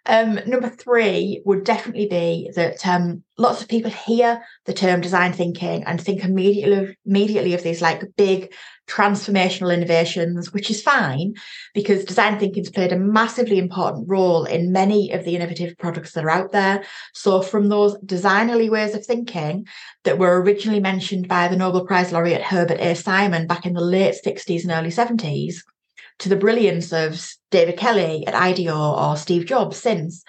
Um, 0.05 0.39
number 0.48 0.69
three 0.69 1.41
would 1.45 1.63
definitely 1.63 2.07
be 2.07 2.51
that 2.55 2.86
um, 2.88 3.24
lots 3.38 3.62
of 3.62 3.67
people 3.67 3.91
hear 3.91 4.41
the 4.65 4.74
term 4.74 5.01
design 5.01 5.33
thinking 5.33 5.83
and 5.83 6.00
think 6.00 6.24
immediately 6.24 6.98
immediately 7.05 7.53
of 7.53 7.63
these 7.63 7.81
like 7.81 8.03
big 8.15 8.53
transformational 8.88 9.74
innovations, 9.74 10.51
which 10.51 10.71
is 10.71 10.81
fine 10.81 11.36
because 11.74 12.05
design 12.05 12.39
thinking 12.39 12.63
has 12.63 12.71
played 12.71 12.91
a 12.91 12.98
massively 12.98 13.59
important 13.59 14.09
role 14.09 14.45
in 14.45 14.71
many 14.71 15.12
of 15.12 15.25
the 15.25 15.36
innovative 15.36 15.77
products 15.77 16.13
that 16.13 16.24
are 16.24 16.29
out 16.29 16.51
there. 16.51 16.83
So, 17.13 17.41
from 17.41 17.69
those 17.69 17.98
designerly 18.00 18.69
ways 18.69 18.95
of 18.95 19.05
thinking 19.05 19.67
that 20.05 20.17
were 20.17 20.41
originally 20.41 20.79
mentioned 20.79 21.27
by 21.27 21.48
the 21.48 21.57
Nobel 21.57 21.86
Prize 21.86 22.12
laureate 22.12 22.41
Herbert 22.41 22.79
A. 22.79 22.95
Simon 22.95 23.48
back 23.48 23.65
in 23.65 23.74
the 23.74 23.81
late 23.81 24.15
60s 24.25 24.63
and 24.63 24.71
early 24.71 24.89
70s, 24.89 25.57
to 26.19 26.29
the 26.29 26.35
brilliance 26.35 26.93
of 26.93 27.27
David 27.51 27.77
Kelley 27.77 28.25
at 28.27 28.35
IDEO 28.35 28.75
or 28.77 29.17
Steve 29.17 29.45
Jobs 29.45 29.77
since, 29.77 30.23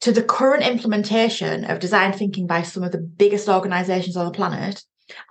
to 0.00 0.12
the 0.12 0.22
current 0.22 0.66
implementation 0.66 1.64
of 1.64 1.78
design 1.78 2.12
thinking 2.12 2.46
by 2.46 2.62
some 2.62 2.82
of 2.82 2.92
the 2.92 2.98
biggest 2.98 3.48
organizations 3.48 4.16
on 4.16 4.26
the 4.26 4.32
planet, 4.32 4.82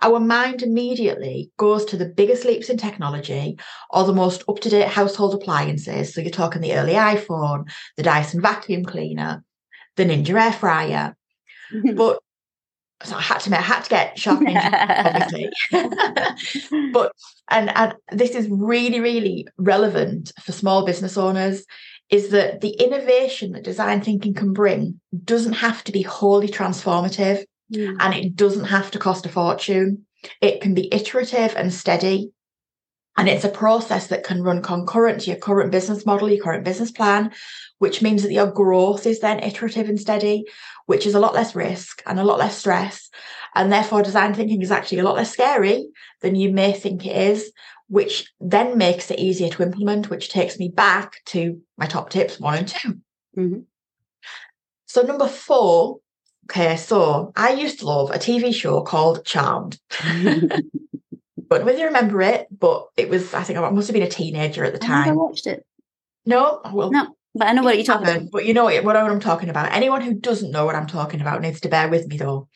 our 0.02 0.20
mind 0.20 0.62
immediately 0.62 1.50
goes 1.56 1.84
to 1.84 1.96
the 1.96 2.08
biggest 2.08 2.44
leaps 2.44 2.68
in 2.68 2.76
technology 2.76 3.58
or 3.90 4.04
the 4.04 4.12
most 4.12 4.44
up 4.48 4.60
to 4.60 4.70
date 4.70 4.88
household 4.88 5.34
appliances. 5.34 6.14
So 6.14 6.20
you're 6.20 6.30
talking 6.30 6.60
the 6.60 6.74
early 6.74 6.94
iPhone, 6.94 7.70
the 7.96 8.02
Dyson 8.02 8.40
vacuum 8.40 8.84
cleaner, 8.84 9.44
the 9.96 10.04
Ninja 10.04 10.40
air 10.40 10.52
fryer. 10.52 11.16
but 11.94 12.20
so 13.04 13.16
I 13.16 13.20
had 13.20 13.38
to 13.40 13.56
I 13.56 13.60
had 13.60 13.82
to 13.82 13.90
get 13.90 14.18
sharp 14.18 14.40
obviously. 14.46 15.50
but 16.92 17.12
and 17.50 17.70
and 17.76 17.94
this 18.10 18.30
is 18.30 18.48
really 18.50 19.00
really 19.00 19.46
relevant 19.58 20.32
for 20.42 20.52
small 20.52 20.84
business 20.84 21.16
owners 21.16 21.64
is 22.10 22.30
that 22.30 22.60
the 22.60 22.70
innovation 22.70 23.52
that 23.52 23.64
design 23.64 24.00
thinking 24.00 24.34
can 24.34 24.52
bring 24.52 25.00
doesn't 25.24 25.54
have 25.54 25.82
to 25.84 25.92
be 25.92 26.02
wholly 26.02 26.48
transformative 26.48 27.44
mm. 27.72 27.96
and 28.00 28.14
it 28.14 28.36
doesn't 28.36 28.66
have 28.66 28.90
to 28.90 28.98
cost 28.98 29.26
a 29.26 29.28
fortune. 29.28 30.04
It 30.40 30.60
can 30.60 30.74
be 30.74 30.92
iterative 30.92 31.54
and 31.56 31.72
steady. 31.72 32.30
And 33.16 33.28
it's 33.28 33.44
a 33.44 33.48
process 33.48 34.08
that 34.08 34.24
can 34.24 34.42
run 34.42 34.60
concurrent 34.60 35.20
to 35.20 35.30
your 35.30 35.38
current 35.38 35.70
business 35.70 36.04
model, 36.04 36.28
your 36.28 36.42
current 36.42 36.64
business 36.64 36.90
plan, 36.90 37.30
which 37.78 38.02
means 38.02 38.22
that 38.22 38.32
your 38.32 38.50
growth 38.50 39.06
is 39.06 39.20
then 39.20 39.38
iterative 39.38 39.88
and 39.88 40.00
steady, 40.00 40.44
which 40.86 41.06
is 41.06 41.14
a 41.14 41.20
lot 41.20 41.34
less 41.34 41.54
risk 41.54 42.02
and 42.06 42.18
a 42.18 42.24
lot 42.24 42.38
less 42.38 42.58
stress. 42.58 43.10
And 43.54 43.72
therefore, 43.72 44.02
design 44.02 44.34
thinking 44.34 44.62
is 44.62 44.70
actually 44.70 44.98
a 44.98 45.04
lot 45.04 45.16
less 45.16 45.32
scary 45.32 45.88
than 46.20 46.34
you 46.34 46.52
may 46.52 46.72
think 46.72 47.06
it 47.06 47.16
is, 47.16 47.52
which 47.88 48.32
then 48.40 48.76
makes 48.76 49.10
it 49.10 49.18
easier 49.18 49.48
to 49.50 49.62
implement, 49.62 50.10
which 50.10 50.28
takes 50.28 50.58
me 50.58 50.68
back 50.68 51.16
to 51.26 51.60
my 51.76 51.86
top 51.86 52.10
tips 52.10 52.40
one 52.40 52.58
and 52.58 52.68
2 52.68 52.88
mm-hmm. 53.36 53.58
So, 54.86 55.02
number 55.02 55.26
four, 55.26 55.98
okay, 56.44 56.76
so 56.76 57.32
I 57.34 57.54
used 57.54 57.80
to 57.80 57.86
love 57.86 58.10
a 58.10 58.18
TV 58.18 58.54
show 58.54 58.82
called 58.82 59.24
Charmed. 59.24 59.78
but 61.48 61.64
whether 61.64 61.78
you 61.78 61.86
remember 61.86 62.22
it, 62.22 62.46
but 62.56 62.86
it 62.96 63.08
was, 63.08 63.34
I 63.34 63.42
think 63.42 63.58
I 63.58 63.68
must 63.70 63.88
have 63.88 63.94
been 63.94 64.04
a 64.04 64.08
teenager 64.08 64.64
at 64.64 64.72
the 64.72 64.78
time. 64.78 65.08
I 65.08 65.12
watched 65.12 65.48
it. 65.48 65.66
No, 66.26 66.60
well, 66.72 66.90
no. 66.90 67.16
But 67.34 67.48
I 67.48 67.52
know 67.52 67.62
what 67.62 67.76
you're 67.76 67.84
talking 67.84 68.08
about. 68.08 68.30
But 68.30 68.46
you 68.46 68.54
know 68.54 68.64
what, 68.64 68.96
I'm 68.96 69.20
talking 69.20 69.48
about. 69.48 69.72
Anyone 69.72 70.02
who 70.02 70.14
doesn't 70.14 70.52
know 70.52 70.64
what 70.64 70.76
I'm 70.76 70.86
talking 70.86 71.20
about 71.20 71.42
needs 71.42 71.60
to 71.62 71.68
bear 71.68 71.88
with 71.88 72.06
me 72.06 72.16
though. 72.16 72.48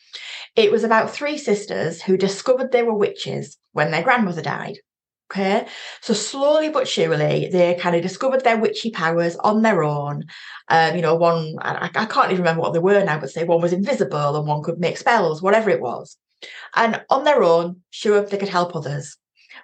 It 0.55 0.71
was 0.71 0.83
about 0.83 1.11
three 1.11 1.37
sisters 1.37 2.01
who 2.01 2.17
discovered 2.17 2.71
they 2.71 2.83
were 2.83 2.93
witches 2.93 3.57
when 3.73 3.91
their 3.91 4.03
grandmother 4.03 4.41
died. 4.41 4.77
Okay. 5.31 5.67
So 6.01 6.13
slowly 6.13 6.69
but 6.69 6.87
surely, 6.87 7.49
they 7.51 7.75
kind 7.75 7.95
of 7.95 8.01
discovered 8.01 8.43
their 8.43 8.57
witchy 8.57 8.89
powers 8.89 9.35
on 9.35 9.61
their 9.61 9.83
own. 9.83 10.23
Um, 10.69 10.95
you 10.95 11.03
know, 11.03 11.13
one, 11.15 11.55
I, 11.61 11.89
I 11.93 12.05
can't 12.05 12.31
even 12.31 12.41
remember 12.41 12.61
what 12.61 12.73
they 12.73 12.79
were 12.79 13.03
now, 13.03 13.19
but 13.19 13.29
say 13.29 13.43
one 13.43 13.61
was 13.61 13.73
invisible 13.73 14.35
and 14.37 14.47
one 14.47 14.63
could 14.63 14.79
make 14.79 14.97
spells, 14.97 15.41
whatever 15.41 15.69
it 15.69 15.81
was. 15.81 16.17
And 16.75 17.03
on 17.09 17.25
their 17.25 17.43
own, 17.43 17.81
sure, 17.91 18.21
they 18.21 18.37
could 18.37 18.49
help 18.49 18.75
others. 18.75 19.17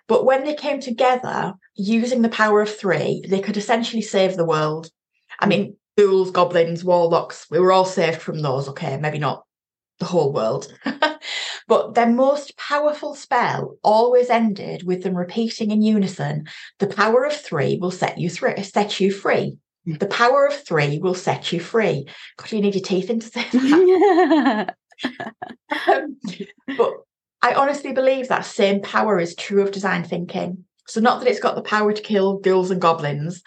But 0.08 0.26
when 0.26 0.44
they 0.44 0.54
came 0.54 0.82
together, 0.82 1.54
using 1.76 2.22
the 2.22 2.30
power 2.30 2.62
of 2.62 2.76
three, 2.76 3.24
they 3.28 3.40
could 3.40 3.58
essentially 3.58 4.02
save 4.02 4.36
the 4.36 4.46
world. 4.46 4.92
I 5.40 5.48
mean, 5.48 5.78
ghouls, 5.98 6.32
goblins, 6.32 6.84
warlocks, 6.84 7.48
we 7.50 7.60
were 7.60 7.72
all 7.72 7.86
saved 7.86 8.22
from 8.22 8.42
those. 8.42 8.68
Okay, 8.70 8.98
maybe 8.98 9.20
not 9.20 9.46
the 10.00 10.06
whole 10.06 10.32
world. 10.32 10.74
but 11.68 11.94
their 11.94 12.10
most 12.10 12.58
powerful 12.58 13.16
spell 13.16 13.78
always 13.84 14.30
ended 14.30 14.84
with 14.84 15.04
them 15.04 15.16
repeating 15.16 15.72
in 15.72 15.82
unison, 15.82 16.48
the 16.80 16.88
power 16.88 17.26
of 17.26 17.34
three 17.34 17.78
will 17.80 17.92
set 17.92 18.18
you 18.18 18.30
through, 18.30 18.62
set 18.64 19.00
you 19.00 19.12
free. 19.12 19.58
Hmm. 19.86 19.94
The 19.94 20.08
power 20.08 20.48
of 20.48 20.54
three 20.54 21.00
will 21.00 21.16
set 21.16 21.52
you 21.52 21.60
free. 21.60 22.08
God, 22.38 22.52
you 22.52 22.62
need 22.62 22.76
your 22.76 22.84
teeth 22.84 23.10
in 23.10 23.20
to 23.20 23.28
say 23.28 23.46
that. 23.52 24.76
um, 25.88 26.18
but 26.78 26.94
I 27.42 27.54
honestly 27.54 27.94
believe 27.94 28.28
that 28.28 28.46
same 28.46 28.82
power 28.82 29.20
is 29.20 29.36
true 29.36 29.62
of 29.62 29.72
design 29.72 30.04
thinking. 30.04 30.66
So 30.88 31.00
not 31.00 31.20
that 31.20 31.30
it's 31.30 31.40
got 31.40 31.56
the 31.56 31.62
power 31.62 31.94
to 31.94 32.02
kill 32.02 32.40
ghouls 32.40 32.72
and 32.72 32.82
goblins, 32.82 33.42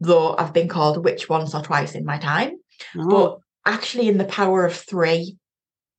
though 0.00 0.36
I've 0.36 0.52
been 0.52 0.68
called 0.68 1.04
witch 1.04 1.28
once 1.28 1.54
or 1.54 1.62
twice 1.62 1.94
in 1.94 2.04
my 2.04 2.18
time, 2.18 2.58
oh. 2.98 3.08
but 3.08 3.38
actually 3.66 4.08
in 4.08 4.18
the 4.18 4.24
power 4.24 4.64
of 4.64 4.74
three. 4.74 5.36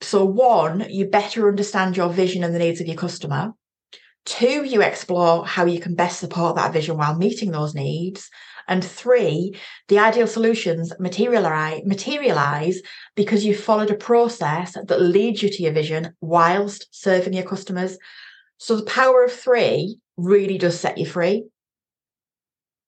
So, 0.01 0.25
one, 0.25 0.85
you 0.89 1.05
better 1.05 1.47
understand 1.47 1.97
your 1.97 2.09
vision 2.09 2.43
and 2.43 2.53
the 2.53 2.59
needs 2.59 2.81
of 2.81 2.87
your 2.87 2.97
customer. 2.97 3.53
Two, 4.25 4.63
you 4.63 4.81
explore 4.81 5.45
how 5.45 5.65
you 5.65 5.79
can 5.79 5.95
best 5.95 6.19
support 6.19 6.55
that 6.55 6.73
vision 6.73 6.97
while 6.97 7.15
meeting 7.15 7.51
those 7.51 7.75
needs. 7.75 8.29
And 8.67 8.83
three, 8.83 9.55
the 9.87 9.99
ideal 9.99 10.25
solutions 10.25 10.91
materialize, 10.99 11.83
materialize 11.85 12.81
because 13.15 13.45
you've 13.45 13.59
followed 13.59 13.91
a 13.91 13.95
process 13.95 14.73
that 14.73 15.01
leads 15.01 15.43
you 15.43 15.49
to 15.49 15.63
your 15.63 15.71
vision 15.71 16.15
whilst 16.21 16.87
serving 16.91 17.33
your 17.33 17.43
customers. 17.43 17.97
So 18.57 18.75
the 18.75 18.85
power 18.85 19.23
of 19.23 19.31
three 19.31 19.99
really 20.17 20.57
does 20.57 20.79
set 20.79 20.97
you 20.97 21.05
free. 21.05 21.45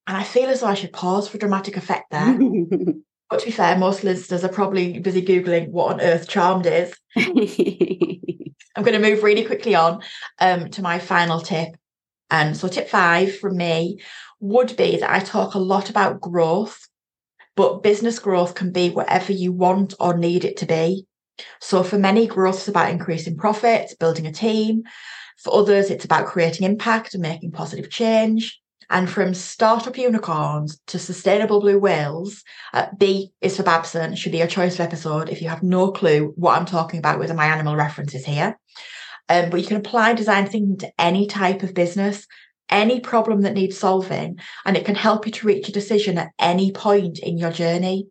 And 0.08 0.15
I 0.15 0.24
feel 0.24 0.50
as 0.50 0.62
though 0.62 0.67
I 0.67 0.74
should 0.74 0.93
pause 0.93 1.28
for 1.28 1.38
dramatic 1.38 1.76
effect 1.76 2.12
there. 2.12 2.39
but 3.30 3.39
to 3.39 3.46
be 3.46 3.52
fair, 3.52 3.78
most 3.78 4.06
listeners 4.06 4.43
are 4.43 4.50
probably 4.50 5.00
busy 5.00 5.22
Googling 5.22 5.70
what 5.70 5.93
on 5.93 6.02
earth 6.02 6.30
Charmed 6.30 6.65
is. 6.65 6.93
I'm 8.78 8.84
going 8.84 9.00
to 9.00 9.10
move 9.10 9.22
really 9.22 9.43
quickly 9.43 9.76
on 9.76 10.02
um, 10.39 10.70
to 10.72 10.82
my 10.82 10.98
final 10.98 11.41
tip. 11.41 11.76
And 12.30 12.56
so, 12.56 12.67
tip 12.67 12.89
five 12.89 13.38
from 13.38 13.58
me 13.58 14.00
would 14.39 14.78
be 14.78 14.98
that 14.98 15.12
I 15.12 15.20
talk 15.20 15.56
a 15.56 15.60
lot 15.60 15.89
about 15.89 16.22
growth, 16.22 16.88
but 17.56 17.84
business 17.84 18.20
growth 18.20 18.56
can 18.56 18.72
be 18.72 18.89
whatever 18.89 19.34
you 19.34 19.52
want 19.52 19.93
or 20.00 20.17
need 20.17 20.46
it 20.46 20.58
to 20.58 20.65
be. 20.65 21.06
So, 21.60 21.84
for 21.84 21.98
many, 21.98 22.28
growth 22.28 22.62
is 22.62 22.67
about 22.67 22.91
increasing 22.91 23.38
profits, 23.38 23.96
building 23.96 24.28
a 24.28 24.32
team. 24.32 24.84
For 25.38 25.54
others, 25.54 25.89
it's 25.89 26.06
about 26.06 26.28
creating 26.28 26.65
impact 26.65 27.13
and 27.13 27.22
making 27.22 27.52
positive 27.52 27.89
change. 27.89 28.60
And 28.89 29.10
from 29.10 29.34
startup 29.34 29.97
unicorns 29.97 30.80
to 30.88 31.00
sustainable 31.00 31.60
blue 31.60 31.78
whales, 31.78 32.43
uh, 32.73 32.88
B 32.97 33.34
is 33.41 33.58
for 33.58 33.63
Babson, 33.63 34.15
should 34.15 34.32
be 34.32 34.38
your 34.38 34.47
choice 34.47 34.76
of 34.76 34.80
episode 34.80 35.30
if 35.30 35.41
you 35.41 35.50
have 35.50 35.62
no 35.62 35.91
clue 35.91 36.34
what 36.36 36.58
I'm 36.58 36.65
talking 36.65 37.00
about 37.00 37.19
with 37.19 37.34
my 37.34 37.47
animal 37.47 37.76
references 37.76 38.23
here. 38.23 38.58
Um, 39.30 39.50
but 39.50 39.60
you 39.60 39.67
can 39.67 39.78
apply 39.78 40.13
design 40.13 40.47
thinking 40.47 40.78
to 40.78 40.91
any 40.97 41.28
type 41.28 41.63
of 41.63 41.73
business, 41.73 42.26
any 42.69 43.02
problem 43.02 43.41
that 43.41 43.54
needs 43.54 43.78
solving, 43.78 44.39
and 44.65 44.78
it 44.78 44.86
can 44.86 44.95
help 44.95 45.26
you 45.26 45.34
to 45.34 45.47
reach 45.47 45.67
a 45.67 45.73
decision 45.73 46.17
at 46.17 46.32
any 46.39 46.71
point 46.71 47.19
in 47.19 47.38
your 47.38 47.52
journey. 47.52 48.08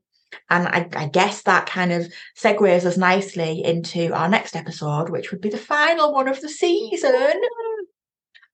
And 0.50 0.68
I, 0.68 0.88
I, 0.94 1.06
guess 1.08 1.42
that 1.42 1.66
kind 1.66 1.92
of 1.92 2.12
segues 2.38 2.84
us 2.84 2.96
nicely 2.96 3.64
into 3.64 4.12
our 4.12 4.28
next 4.28 4.54
episode, 4.54 5.08
which 5.08 5.30
would 5.30 5.40
be 5.40 5.48
the 5.48 5.56
final 5.56 6.12
one 6.12 6.28
of 6.28 6.40
the 6.40 6.48
season. 6.48 7.40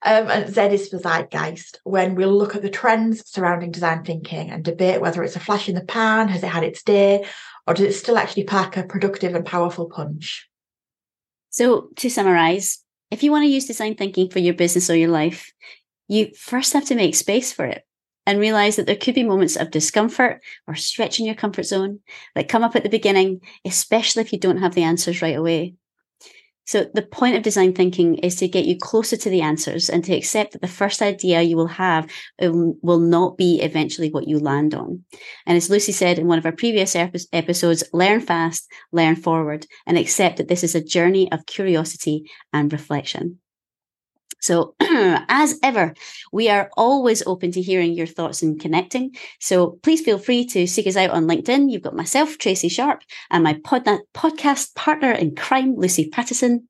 Um, 0.04 0.28
and 0.28 0.52
Z 0.52 0.60
is 0.62 0.88
for 0.88 0.98
zeitgeist 0.98 1.78
when 1.84 2.16
we'll 2.16 2.36
look 2.36 2.56
at 2.56 2.62
the 2.62 2.70
trends 2.70 3.28
surrounding 3.30 3.70
design 3.70 4.02
thinking 4.02 4.50
and 4.50 4.64
debate 4.64 5.00
whether 5.00 5.22
it's 5.22 5.36
a 5.36 5.40
flash 5.40 5.68
in 5.68 5.76
the 5.76 5.84
pan, 5.84 6.28
has 6.28 6.42
it 6.42 6.48
had 6.48 6.64
its 6.64 6.82
day, 6.82 7.24
or 7.66 7.74
does 7.74 7.86
it 7.86 7.92
still 7.92 8.18
actually 8.18 8.44
pack 8.44 8.76
a 8.76 8.82
productive 8.82 9.34
and 9.34 9.46
powerful 9.46 9.88
punch? 9.88 10.48
So, 11.50 11.90
to 11.96 12.10
summarize, 12.10 12.82
if 13.10 13.22
you 13.22 13.30
want 13.30 13.44
to 13.44 13.50
use 13.50 13.66
design 13.66 13.94
thinking 13.94 14.28
for 14.30 14.40
your 14.40 14.54
business 14.54 14.90
or 14.90 14.96
your 14.96 15.10
life, 15.10 15.52
you 16.08 16.32
first 16.36 16.72
have 16.72 16.86
to 16.86 16.94
make 16.94 17.14
space 17.14 17.52
for 17.52 17.64
it 17.64 17.84
and 18.26 18.38
realize 18.40 18.76
that 18.76 18.86
there 18.86 18.96
could 18.96 19.14
be 19.14 19.22
moments 19.22 19.56
of 19.56 19.70
discomfort 19.70 20.40
or 20.66 20.74
stretching 20.74 21.26
your 21.26 21.34
comfort 21.34 21.64
zone 21.64 22.00
that 22.34 22.48
come 22.48 22.62
up 22.62 22.74
at 22.74 22.82
the 22.82 22.88
beginning, 22.88 23.40
especially 23.64 24.22
if 24.22 24.32
you 24.32 24.38
don't 24.38 24.58
have 24.58 24.74
the 24.74 24.82
answers 24.82 25.22
right 25.22 25.36
away. 25.36 25.74
So, 26.72 26.86
the 26.94 27.02
point 27.02 27.36
of 27.36 27.42
design 27.42 27.74
thinking 27.74 28.14
is 28.20 28.36
to 28.36 28.48
get 28.48 28.64
you 28.64 28.78
closer 28.78 29.14
to 29.18 29.28
the 29.28 29.42
answers 29.42 29.90
and 29.90 30.02
to 30.06 30.16
accept 30.16 30.52
that 30.52 30.62
the 30.62 30.66
first 30.66 31.02
idea 31.02 31.42
you 31.42 31.54
will 31.54 31.66
have 31.66 32.10
um, 32.40 32.78
will 32.80 32.98
not 32.98 33.36
be 33.36 33.60
eventually 33.60 34.08
what 34.08 34.26
you 34.26 34.38
land 34.38 34.74
on. 34.74 35.04
And 35.44 35.58
as 35.58 35.68
Lucy 35.68 35.92
said 35.92 36.18
in 36.18 36.28
one 36.28 36.38
of 36.38 36.46
our 36.46 36.52
previous 36.52 36.96
episodes, 36.96 37.84
learn 37.92 38.22
fast, 38.22 38.72
learn 38.90 39.16
forward, 39.16 39.66
and 39.86 39.98
accept 39.98 40.38
that 40.38 40.48
this 40.48 40.64
is 40.64 40.74
a 40.74 40.82
journey 40.82 41.30
of 41.30 41.44
curiosity 41.44 42.30
and 42.54 42.72
reflection. 42.72 43.41
So, 44.42 44.74
as 44.80 45.58
ever, 45.62 45.94
we 46.32 46.48
are 46.50 46.70
always 46.76 47.22
open 47.26 47.52
to 47.52 47.62
hearing 47.62 47.92
your 47.92 48.06
thoughts 48.06 48.42
and 48.42 48.60
connecting. 48.60 49.14
So, 49.40 49.78
please 49.82 50.02
feel 50.02 50.18
free 50.18 50.44
to 50.46 50.66
seek 50.66 50.86
us 50.86 50.96
out 50.96 51.10
on 51.10 51.26
LinkedIn. 51.26 51.70
You've 51.70 51.82
got 51.82 51.96
myself, 51.96 52.36
Tracy 52.38 52.68
Sharp, 52.68 53.02
and 53.30 53.44
my 53.44 53.54
pod- 53.64 53.88
podcast 54.14 54.74
partner 54.74 55.12
in 55.12 55.34
crime, 55.36 55.76
Lucy 55.76 56.08
Patterson. 56.08 56.68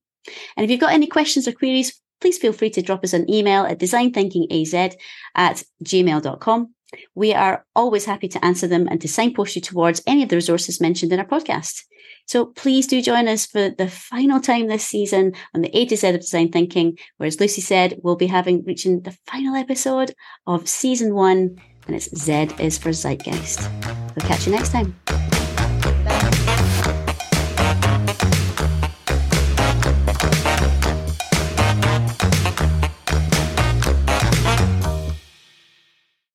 And 0.57 0.65
if 0.65 0.71
you've 0.71 0.81
got 0.81 0.93
any 0.93 1.07
questions 1.07 1.49
or 1.49 1.53
queries, 1.53 1.99
please 2.21 2.39
feel 2.39 2.53
free 2.53 2.71
to 2.71 2.83
drop 2.83 3.03
us 3.03 3.13
an 3.13 3.29
email 3.29 3.65
at 3.65 3.81
designthinkingaz 3.81 4.95
at 5.35 5.63
gmail.com. 5.83 6.75
We 7.15 7.33
are 7.33 7.65
always 7.75 8.05
happy 8.05 8.29
to 8.29 8.45
answer 8.45 8.67
them 8.67 8.87
and 8.87 9.01
to 9.01 9.09
signpost 9.09 9.57
you 9.57 9.63
towards 9.63 10.03
any 10.07 10.23
of 10.23 10.29
the 10.29 10.37
resources 10.37 10.81
mentioned 10.81 11.13
in 11.13 11.19
our 11.19 11.27
podcast. 11.27 11.83
So 12.27 12.47
please 12.47 12.87
do 12.87 13.03
join 13.03 13.29
us 13.29 13.47
for 13.47 13.71
the 13.71 13.89
final 13.89 14.41
time 14.41 14.69
this 14.69 14.87
season 14.87 15.35
on 15.55 15.63
the 15.63 15.77
A 15.77 15.87
to 15.87 15.97
Z 15.97 16.09
of 16.09 16.21
Design 16.21 16.51
Thinking, 16.51 16.99
where, 17.17 17.27
as 17.27 17.41
Lucy 17.41 17.61
said, 17.61 17.99
we'll 18.03 18.17
be 18.17 18.27
having 18.27 18.65
reaching 18.65 19.03
the 19.03 19.17
final 19.27 19.55
episode 19.55 20.15
of 20.47 20.69
season 20.69 21.15
one, 21.15 21.61
and 21.87 21.97
it's 21.97 22.17
Z 22.17 22.49
is 22.59 22.79
for 22.79 22.91
Zeitgeist. 22.91 23.69
We'll 24.17 24.29
catch 24.29 24.47
you 24.47 24.53
next 24.53 24.73
time. 24.73 24.95